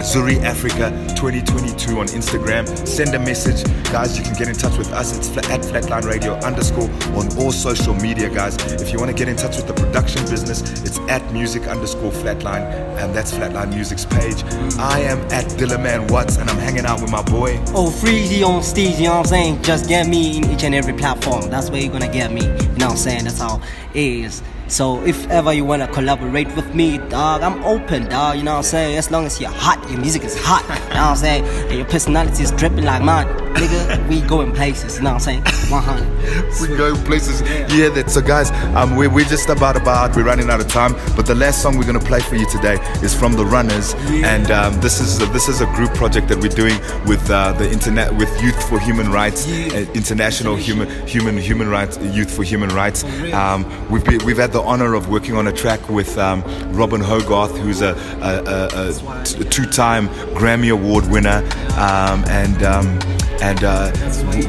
Zuri 0.00 0.42
Africa 0.42 0.90
2022 1.14 2.00
on 2.00 2.06
Instagram. 2.06 2.66
Send 2.86 3.14
a 3.14 3.18
message, 3.18 3.62
guys. 3.92 4.16
You 4.16 4.24
can 4.24 4.34
get 4.34 4.48
in 4.48 4.54
touch 4.54 4.76
with 4.78 4.90
us. 4.92 5.16
It's 5.16 5.28
at 5.36 5.60
Flatline 5.60 6.04
Radio 6.04 6.34
underscore 6.40 6.90
on 7.14 7.28
all 7.38 7.52
social 7.52 7.94
media, 7.94 8.30
guys. 8.30 8.56
If 8.80 8.92
you 8.92 8.98
want 8.98 9.10
to 9.10 9.16
get 9.16 9.28
in 9.28 9.36
touch 9.36 9.56
with 9.56 9.66
the 9.66 9.74
production 9.74 10.22
business, 10.22 10.62
it's 10.82 10.98
at 11.10 11.20
music 11.32 11.66
underscore 11.66 12.12
flatline, 12.12 12.64
and 12.98 13.14
that's 13.14 13.32
Flatline 13.32 13.74
Music's 13.74 14.06
page. 14.06 14.42
I 14.78 15.00
am 15.00 15.18
at 15.30 15.44
Dillaman 15.58 16.10
Watts, 16.10 16.38
and 16.38 16.48
I'm 16.48 16.58
hanging 16.58 16.86
out 16.86 17.02
with 17.02 17.10
my 17.10 17.22
boy. 17.22 17.58
Oh, 17.74 17.90
Freezy 17.90 18.42
on 18.46 18.62
stage, 18.62 18.98
you 18.98 19.04
know 19.04 19.18
what 19.18 19.18
I'm 19.18 19.24
saying? 19.26 19.62
Just 19.62 19.86
get 19.88 20.08
me 20.08 20.38
in 20.38 20.50
each 20.50 20.64
and 20.64 20.74
every 20.74 20.94
platform. 20.94 21.50
That's 21.50 21.70
where 21.70 21.80
you're 21.80 21.92
gonna 21.92 22.10
get 22.10 22.32
me. 22.32 22.42
You 22.42 22.48
know 22.48 22.86
what 22.86 22.90
I'm 22.92 22.96
saying? 22.96 23.24
That's 23.24 23.38
how 23.38 23.60
it 23.92 24.02
is. 24.02 24.42
So 24.70 25.04
if 25.04 25.28
ever 25.30 25.52
you 25.52 25.64
wanna 25.64 25.88
collaborate 25.88 26.54
with 26.54 26.74
me, 26.76 26.98
dog, 26.98 27.42
I'm 27.42 27.62
open, 27.64 28.08
dog. 28.08 28.36
You 28.36 28.44
know 28.44 28.52
what 28.52 28.58
I'm 28.58 28.62
saying? 28.62 28.96
As 28.98 29.10
long 29.10 29.26
as 29.26 29.40
you're 29.40 29.50
hot, 29.50 29.84
your 29.90 30.00
music 30.00 30.22
is 30.22 30.38
hot. 30.40 30.62
You 30.62 30.94
know 30.94 31.00
what 31.00 31.10
I'm 31.10 31.16
saying? 31.16 31.44
And 31.44 31.76
your 31.76 31.86
personality 31.86 32.44
is 32.44 32.52
dripping 32.52 32.84
like 32.84 33.02
mine, 33.02 33.26
nigga. 33.54 34.08
We 34.08 34.20
going 34.20 34.52
places. 34.52 34.96
You 34.98 35.02
know 35.02 35.14
what 35.14 35.26
I'm 35.26 35.42
saying? 35.42 35.42
100. 35.70 36.39
We 36.60 36.68
go 36.76 36.94
places. 37.04 37.40
Yeah, 37.74 37.88
that. 37.90 38.10
So, 38.10 38.20
guys, 38.20 38.50
um, 38.74 38.96
we, 38.96 39.06
we're 39.08 39.24
just 39.24 39.48
about 39.48 39.76
about. 39.76 40.16
We're 40.16 40.24
running 40.24 40.50
out 40.50 40.60
of 40.60 40.68
time. 40.68 40.94
But 41.16 41.26
the 41.26 41.34
last 41.34 41.62
song 41.62 41.76
we're 41.76 41.84
gonna 41.86 42.00
play 42.00 42.20
for 42.20 42.36
you 42.36 42.48
today 42.50 42.78
is 43.02 43.14
from 43.14 43.32
the 43.34 43.44
Runners, 43.44 43.94
and 44.08 44.50
um, 44.50 44.80
this 44.80 45.00
is 45.00 45.18
this 45.32 45.48
is 45.48 45.60
a 45.60 45.66
group 45.66 45.92
project 45.94 46.28
that 46.28 46.38
we're 46.38 46.48
doing 46.48 46.78
with 47.06 47.28
uh, 47.30 47.52
the 47.52 47.70
internet 47.70 48.14
with 48.16 48.30
Youth 48.42 48.60
for 48.68 48.78
Human 48.80 49.10
Rights, 49.12 49.46
Yeah. 49.46 49.66
uh, 49.66 49.92
International 49.92 50.56
Human 50.56 50.88
Human 51.06 51.36
Human 51.36 51.68
Rights 51.68 51.98
Youth 51.98 52.34
for 52.34 52.42
Human 52.42 52.70
Rights. 52.70 53.04
Um, 53.32 53.64
we've 53.90 54.04
been, 54.04 54.24
we've 54.24 54.38
had 54.38 54.52
the 54.52 54.62
honor 54.62 54.94
of 54.94 55.08
working 55.08 55.36
on 55.36 55.46
a 55.46 55.52
track 55.52 55.88
with 55.88 56.16
um, 56.18 56.42
Robin 56.72 57.00
Hogarth, 57.00 57.56
who's 57.58 57.82
a, 57.82 57.92
a, 58.20 58.68
a, 58.76 59.40
a 59.40 59.44
two-time 59.50 60.08
Grammy 60.34 60.70
Award 60.72 61.08
winner, 61.10 61.38
um, 61.76 62.24
and. 62.28 62.62
Um, 62.62 62.98
and 63.42 63.64
uh, 63.64 63.90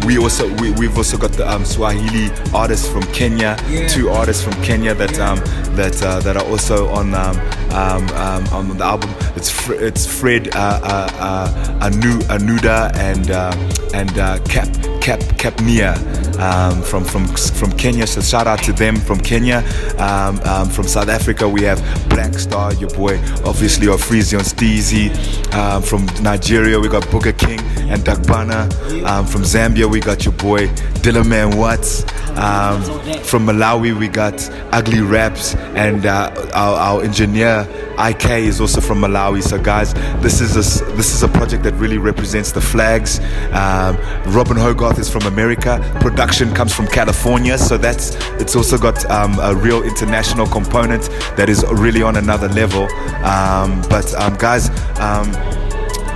we 0.06 0.18
also 0.18 0.54
we, 0.56 0.72
we've 0.72 0.98
also 0.98 1.18
got 1.18 1.32
the 1.32 1.50
um, 1.50 1.64
Swahili 1.92 2.32
artists 2.54 2.88
from 2.88 3.04
Kenya, 3.14 3.58
Yeah. 3.70 3.86
two 3.88 4.10
artists 4.10 4.42
from 4.44 4.54
Kenya 4.64 4.94
that 4.96 5.20
um, 5.20 5.40
that 5.76 6.02
uh, 6.02 6.20
that 6.22 6.38
are 6.38 6.46
also 6.46 6.88
on 6.90 7.14
um, 7.14 7.38
um, 7.72 8.08
um, 8.12 8.48
on 8.54 8.78
the 8.78 8.84
album. 8.84 9.10
It's 9.36 9.50
Fr- 9.50 9.74
it's 9.74 10.06
Fred 10.08 10.56
uh, 10.56 10.80
uh, 10.84 11.10
uh, 11.20 11.86
Anu 11.86 12.20
Anuda 12.30 12.96
and 12.96 13.30
uh, 13.32 13.52
and 13.94 14.18
uh, 14.18 14.40
Cap 14.46 14.70
Cap 15.02 15.20
Capnia 15.38 15.96
um, 16.40 16.82
from 16.82 17.04
from 17.04 17.28
from 17.28 17.72
Kenya. 17.74 18.08
So 18.08 18.22
shout 18.22 18.48
out 18.48 18.64
to 18.64 18.72
them 18.74 18.96
from 18.96 19.20
Kenya. 19.20 19.64
Um, 19.98 20.40
um, 20.46 20.70
from 20.70 20.88
South 20.88 21.10
Africa 21.10 21.48
we 21.48 21.64
have 21.64 21.80
Black 22.10 22.36
Star, 22.36 22.74
your 22.76 22.90
boy, 22.92 23.18
obviously 23.46 23.88
of 23.88 24.02
Freezy 24.02 24.38
on 24.38 24.46
Steezy. 24.46 25.12
Um, 25.54 25.82
from 25.84 26.06
Nigeria 26.24 26.80
we 26.80 26.88
got 26.88 27.04
Booger 27.12 27.38
King 27.38 27.60
and 27.92 28.02
Dagbana. 28.04 28.72
Um, 29.06 29.26
from 29.26 29.42
Zambia 29.42 29.90
we 29.90 30.00
got 30.00 30.26
your 30.26 30.34
boy 30.34 30.68
Dillaman 31.04 31.58
Watts. 31.58 32.04
Um, 32.38 32.82
from 33.24 33.46
Malawi 33.46 33.98
we 33.98 34.08
got 34.08 34.50
Ugly 34.72 35.02
Raps 35.02 35.56
and 35.76 36.06
uh, 36.06 36.32
our, 36.54 36.76
our 36.78 37.04
engineer 37.04 37.68
IK 38.00 38.26
is 38.30 38.62
also 38.62 38.82
from 38.82 39.02
Malawi. 39.02 39.44
So 39.44 39.62
guys, 39.62 39.94
this 40.22 40.42
is 40.42 40.56
a 40.56 40.86
this 40.96 41.14
is 41.14 41.24
a 41.24 41.28
project 41.28 41.64
that 41.64 41.74
really 41.74 41.98
represents 41.98 42.52
the 42.52 42.62
flags. 42.62 43.20
Um, 43.52 43.98
Robin 44.34 44.58
Hogarth 44.58 44.98
is 44.98 45.10
from 45.10 45.24
America. 45.24 45.80
Production 46.00 46.54
comes 46.54 46.74
from 46.74 46.88
California, 46.88 47.58
so 47.58 47.78
that's 47.78 48.16
it's 48.40 48.56
also 48.56 48.78
got 48.78 49.10
um, 49.12 49.38
a 49.40 49.54
real 49.54 49.84
international 49.84 50.48
component 50.48 51.04
that 51.36 51.50
is 51.50 51.66
really 51.74 52.02
on 52.02 52.16
another 52.16 52.48
level. 52.50 52.84
Um, 53.24 53.82
but 53.90 54.14
um, 54.16 54.36
guys. 54.36 54.70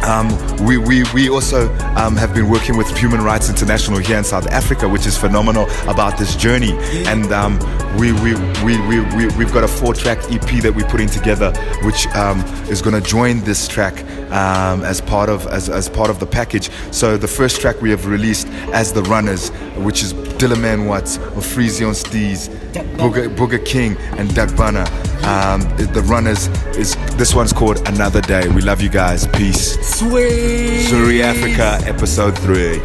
Um, 0.06 0.30
we, 0.64 0.78
we, 0.78 1.04
we 1.16 1.30
also 1.30 1.74
um, 1.96 2.16
have 2.16 2.34
been 2.34 2.48
working 2.48 2.78
with 2.78 2.96
Human 2.96 3.22
Rights 3.22 3.50
International 3.50 3.98
here 3.98 4.18
in 4.18 4.24
South 4.24 4.46
Africa, 4.48 4.88
which 4.88 5.08
is 5.08 5.18
phenomenal 5.18 5.68
about 5.90 6.20
this 6.20 6.36
journey. 6.36 6.74
And 7.08 7.32
um, 7.34 7.58
we, 7.98 8.12
we, 8.12 8.36
we, 8.64 8.80
we, 8.88 9.00
we, 9.16 9.28
we've 9.36 9.52
got 9.52 9.64
a 9.64 9.68
four 9.68 9.96
track 9.96 10.20
EP 10.32 10.62
that 10.62 10.74
we're 10.76 10.88
putting 10.88 11.10
together, 11.10 11.52
which 11.84 12.06
um, 12.10 12.42
is 12.70 12.84
going 12.84 13.02
to 13.02 13.08
join 13.08 13.40
this 13.42 13.68
track 13.68 14.04
um, 14.32 14.84
as, 14.84 15.02
part 15.02 15.28
of, 15.28 15.48
as, 15.48 15.70
as 15.70 15.90
part 15.90 16.12
of 16.12 16.20
the 16.20 16.28
package. 16.28 16.70
So 16.92 17.18
the 17.18 17.28
first 17.28 17.60
track 17.60 17.82
we 17.82 17.90
have 17.90 18.06
released 18.06 18.48
as 18.74 18.94
The 18.94 19.02
Runners, 19.04 19.50
which 19.78 20.04
is 20.04 20.14
Dillaman 20.14 20.88
Watts, 20.88 21.18
Ofrizion 21.18 21.96
Steez, 21.96 22.50
Booger, 22.98 23.34
Booger 23.36 23.66
King, 23.66 23.98
and 24.20 24.34
Doug 24.36 24.56
Banner. 24.56 24.86
Um, 25.26 25.62
the 25.78 26.04
Runners 26.06 26.48
is 26.78 26.96
this 27.18 27.34
one's 27.34 27.52
called 27.52 27.80
Another 27.88 28.22
Day. 28.22 28.48
We 28.48 28.62
love 28.62 28.80
you 28.82 28.90
guys. 28.90 29.26
Peace. 29.28 29.74
Sweet. 29.98 30.86
Zuri 30.88 31.22
Africa, 31.22 31.80
episode 31.88 32.38
3. 32.38 32.78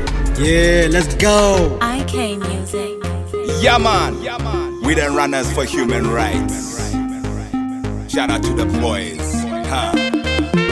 Yeah, 0.42 0.88
let's 0.90 1.14
go. 1.16 1.78
IK 1.82 2.38
Music. 2.38 2.96
Yeah, 3.62 3.76
man. 3.76 4.14
We 4.82 4.94
the 4.94 5.10
runners 5.10 5.52
for 5.52 5.64
human 5.64 6.08
rights. 6.08 6.90
Shout 8.10 8.30
out 8.30 8.42
to 8.44 8.54
the 8.54 8.64
boys. 8.80 9.20
Huh. 9.68 9.92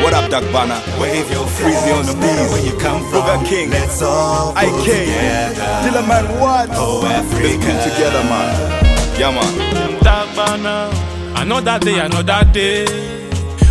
What 0.03 0.15
up, 0.15 0.31
Doug 0.31 0.51
Banner? 0.53 0.81
Wave 1.01 1.31
your 1.31 1.45
Freezy 1.47 1.93
on 1.95 2.07
the 2.07 2.15
matter 2.17 2.45
beat. 2.45 2.51
where 2.51 2.65
you 2.65 2.79
come 2.81 3.01
from. 3.11 3.23
Booger 3.23 3.47
King. 3.47 3.71
Let's 3.71 4.01
all 4.01 4.55
pull 4.55 4.81
IK. 4.81 4.85
together. 4.87 5.63
Dillaman 5.85 6.41
what? 6.41 6.71
Oh, 6.73 7.01
Let's 7.03 7.31
Africa. 7.31 7.59
pull 7.59 7.93
together, 7.93 8.25
man. 8.25 9.21
Yeah, 9.21 9.31
man. 9.33 10.01
Dagbana. 10.01 10.98
Another 11.41 11.79
day, 11.79 11.99
another 12.01 12.45
day. 12.53 12.85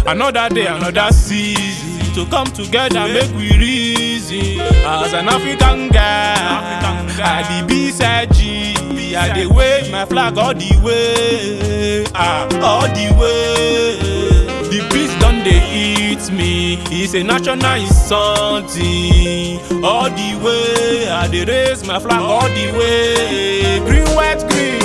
Another 0.05 0.49
day, 0.49 0.67
another 0.67 1.11
season. 1.11 2.13
To 2.15 2.25
come 2.29 2.47
together, 2.47 3.07
make 3.07 3.31
we 3.35 3.51
reason. 3.57 4.59
As 4.85 5.13
an 5.13 5.27
African 5.29 5.89
guy, 5.89 6.33
I 7.19 7.61
the 7.61 7.67
beside 7.67 8.33
G. 8.33 9.15
I 9.15 9.33
dey 9.33 9.45
wave 9.47 9.91
my 9.91 10.05
flag 10.05 10.37
all 10.37 10.53
the 10.53 10.79
way. 10.83 12.05
Ah, 12.15 12.47
all 12.63 12.87
the 12.87 13.13
way. 13.19 13.97
The 14.69 14.87
beast 14.91 15.19
done 15.19 15.43
dey 15.43 15.61
eat 15.73 16.31
me. 16.31 16.77
It's 16.89 17.13
a 17.13 17.23
national 17.23 17.81
is 17.83 17.89
something. 18.07 19.59
All 19.83 20.09
the 20.09 20.39
way, 20.43 21.09
I 21.09 21.27
dey 21.27 21.45
raise 21.45 21.85
my 21.85 21.99
flag 21.99 22.21
all 22.21 22.47
the 22.49 22.71
way. 22.77 23.79
Green, 23.85 24.07
white, 24.15 24.39
green. 24.49 24.76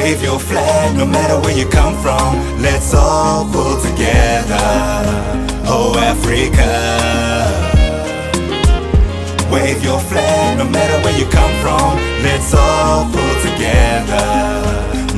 Wave 0.00 0.22
your 0.22 0.38
flag, 0.38 0.96
no 0.96 1.04
matter 1.04 1.38
where 1.40 1.54
you 1.54 1.68
come 1.68 1.94
from. 2.00 2.34
Let's 2.62 2.94
all 2.94 3.44
pull 3.52 3.76
together. 3.82 4.56
Oh, 5.68 5.94
Africa. 5.98 6.70
Wave 9.52 9.84
your 9.84 10.00
flag, 10.00 10.56
no 10.56 10.64
matter 10.64 10.96
where 11.04 11.18
you 11.18 11.26
come 11.26 11.52
from. 11.60 11.98
Let's 12.24 12.54
all 12.54 13.04
pull 13.12 13.34
together. 13.44 14.24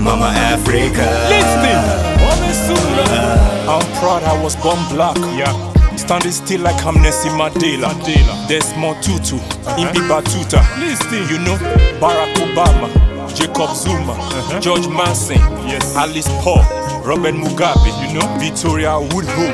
Mama 0.02 0.32
Africa. 0.50 1.06
Listen, 1.30 1.78
I'm 3.70 3.86
proud 4.00 4.24
I 4.24 4.42
was 4.42 4.56
born 4.56 4.78
black. 4.90 5.16
Yeah. 5.38 5.54
Standing 5.96 6.32
still 6.32 6.60
like 6.62 6.84
I'm 6.84 7.00
Nelson 7.00 7.30
Mandela. 7.38 7.94
Desmond 8.48 9.00
Tutu, 9.00 9.36
Ibn 9.78 10.02
Battuta. 10.10 10.60
Listen, 10.80 11.22
you 11.30 11.38
know, 11.44 11.56
Barack 12.00 12.34
Obama, 12.42 12.90
Jacob 13.34 13.74
Zuma, 13.74 14.12
uh-huh. 14.12 14.60
George 14.60 14.86
Mason, 14.88 15.36
yes. 15.66 15.96
Alice 15.96 16.28
Paul, 16.42 16.62
Robert 17.04 17.34
Mugabe, 17.34 17.90
you 18.02 18.14
know, 18.18 18.26
Victoria 18.38 18.98
Woodhull. 19.00 19.52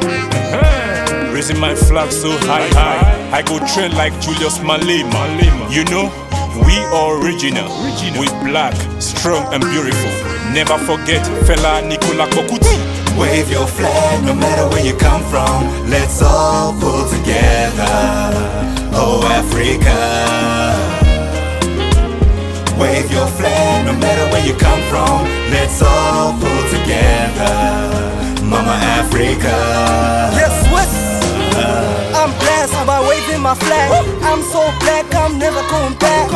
Raising 1.32 1.58
my 1.60 1.74
flag 1.74 2.10
so 2.10 2.30
high, 2.48 2.68
high. 2.74 3.30
I 3.38 3.42
go 3.42 3.58
trend 3.74 3.94
like 3.94 4.12
Julius 4.20 4.58
Malema. 4.58 5.70
You 5.70 5.84
know, 5.84 6.10
we 6.66 6.76
are 6.90 7.22
original. 7.22 7.68
We 8.18 8.26
black, 8.42 8.74
strong 9.00 9.52
and 9.54 9.62
beautiful. 9.62 10.10
Never 10.52 10.78
forget 10.78 11.22
Fela 11.46 11.80
Anikulapo 11.82 12.42
Kuti. 12.48 12.74
Wave 13.18 13.50
your 13.50 13.66
flag, 13.66 14.24
no 14.24 14.34
matter 14.34 14.68
where 14.68 14.84
you 14.84 14.96
come 14.96 15.22
from. 15.30 15.62
Let's 15.88 16.22
all 16.22 16.72
pull 16.80 17.08
together. 17.08 18.32
Oh, 18.94 19.22
Africa. 19.30 21.07
Wave 22.78 23.10
your 23.10 23.26
flag, 23.26 23.86
no 23.86 23.92
matter 23.92 24.24
where 24.32 24.44
you 24.46 24.54
come 24.54 24.80
from. 24.90 25.26
Let's 25.50 25.82
all 25.82 26.32
pull 26.38 26.62
together. 26.70 27.54
Mama 28.42 28.74
Africa. 28.98 29.54
Yes, 30.38 30.54
West. 30.72 30.96
I'm 32.14 32.30
blessed 32.38 32.86
by 32.86 33.00
waving 33.08 33.42
my 33.42 33.54
flag. 33.54 33.90
I'm 34.22 34.42
so 34.42 34.62
black, 34.80 35.06
I'm 35.14 35.38
never 35.38 35.62
going 35.70 35.94
back. 35.98 36.30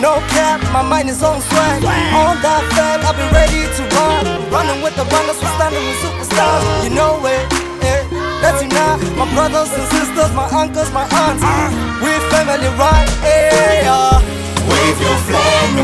No 0.00 0.20
cap, 0.30 0.62
my 0.72 0.82
mind 0.82 1.10
is 1.10 1.22
on 1.22 1.40
swag. 1.42 1.82
On 2.14 2.36
that 2.40 2.62
flag, 2.72 3.02
I've 3.02 3.16
been 3.16 3.32
ready 3.34 3.66
to 3.66 3.82
run. 3.96 4.24
Running 4.50 4.80
with 4.82 4.94
the 4.94 5.04
runners, 5.10 5.36
we're 5.42 5.54
standing 5.58 5.84
with 5.84 5.98
superstars. 6.04 6.62
You 6.84 6.90
know 6.94 7.18
it, 7.26 7.42
eh? 7.82 8.06
That's 8.40 8.62
enough. 8.62 9.02
My 9.18 9.26
brothers 9.34 9.74
and 9.74 9.84
sisters, 9.90 10.30
my 10.32 10.46
uncles, 10.54 10.92
my 10.92 11.02
aunts. 11.10 11.27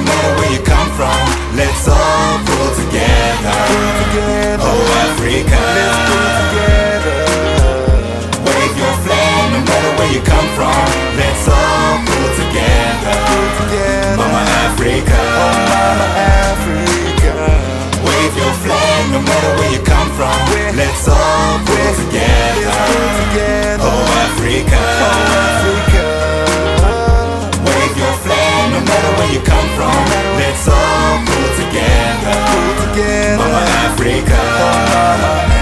Matter 0.04 0.32
where 0.38 0.52
you 0.52 0.62
come 0.62 0.90
from. 0.98 1.20
Let's 1.56 1.86
all 1.88 2.38
pull 2.46 2.70
together. 2.82 3.58
Oh, 4.60 5.00
Africa. 5.06 5.62
Wave 8.46 8.76
your 8.78 8.94
flag, 9.04 9.42
no 9.52 9.60
matter 9.68 9.92
where 9.98 10.12
you 10.12 10.22
come 10.22 10.48
from. 10.58 10.84
Let's 11.20 11.46
all 11.48 11.94
pull 12.08 12.28
together. 12.42 13.18
Mama 14.18 14.42
Africa. 14.66 15.20
Wave 18.06 18.36
your 18.36 18.54
flag, 18.64 19.02
no 19.12 19.20
matter 19.20 19.52
where 19.58 19.72
you 19.72 19.80
come 19.84 19.93
together. 32.94 33.36
Mama 33.38 33.62
Africa. 33.86 34.38
Oh, 34.38 35.18
mama. 35.18 35.53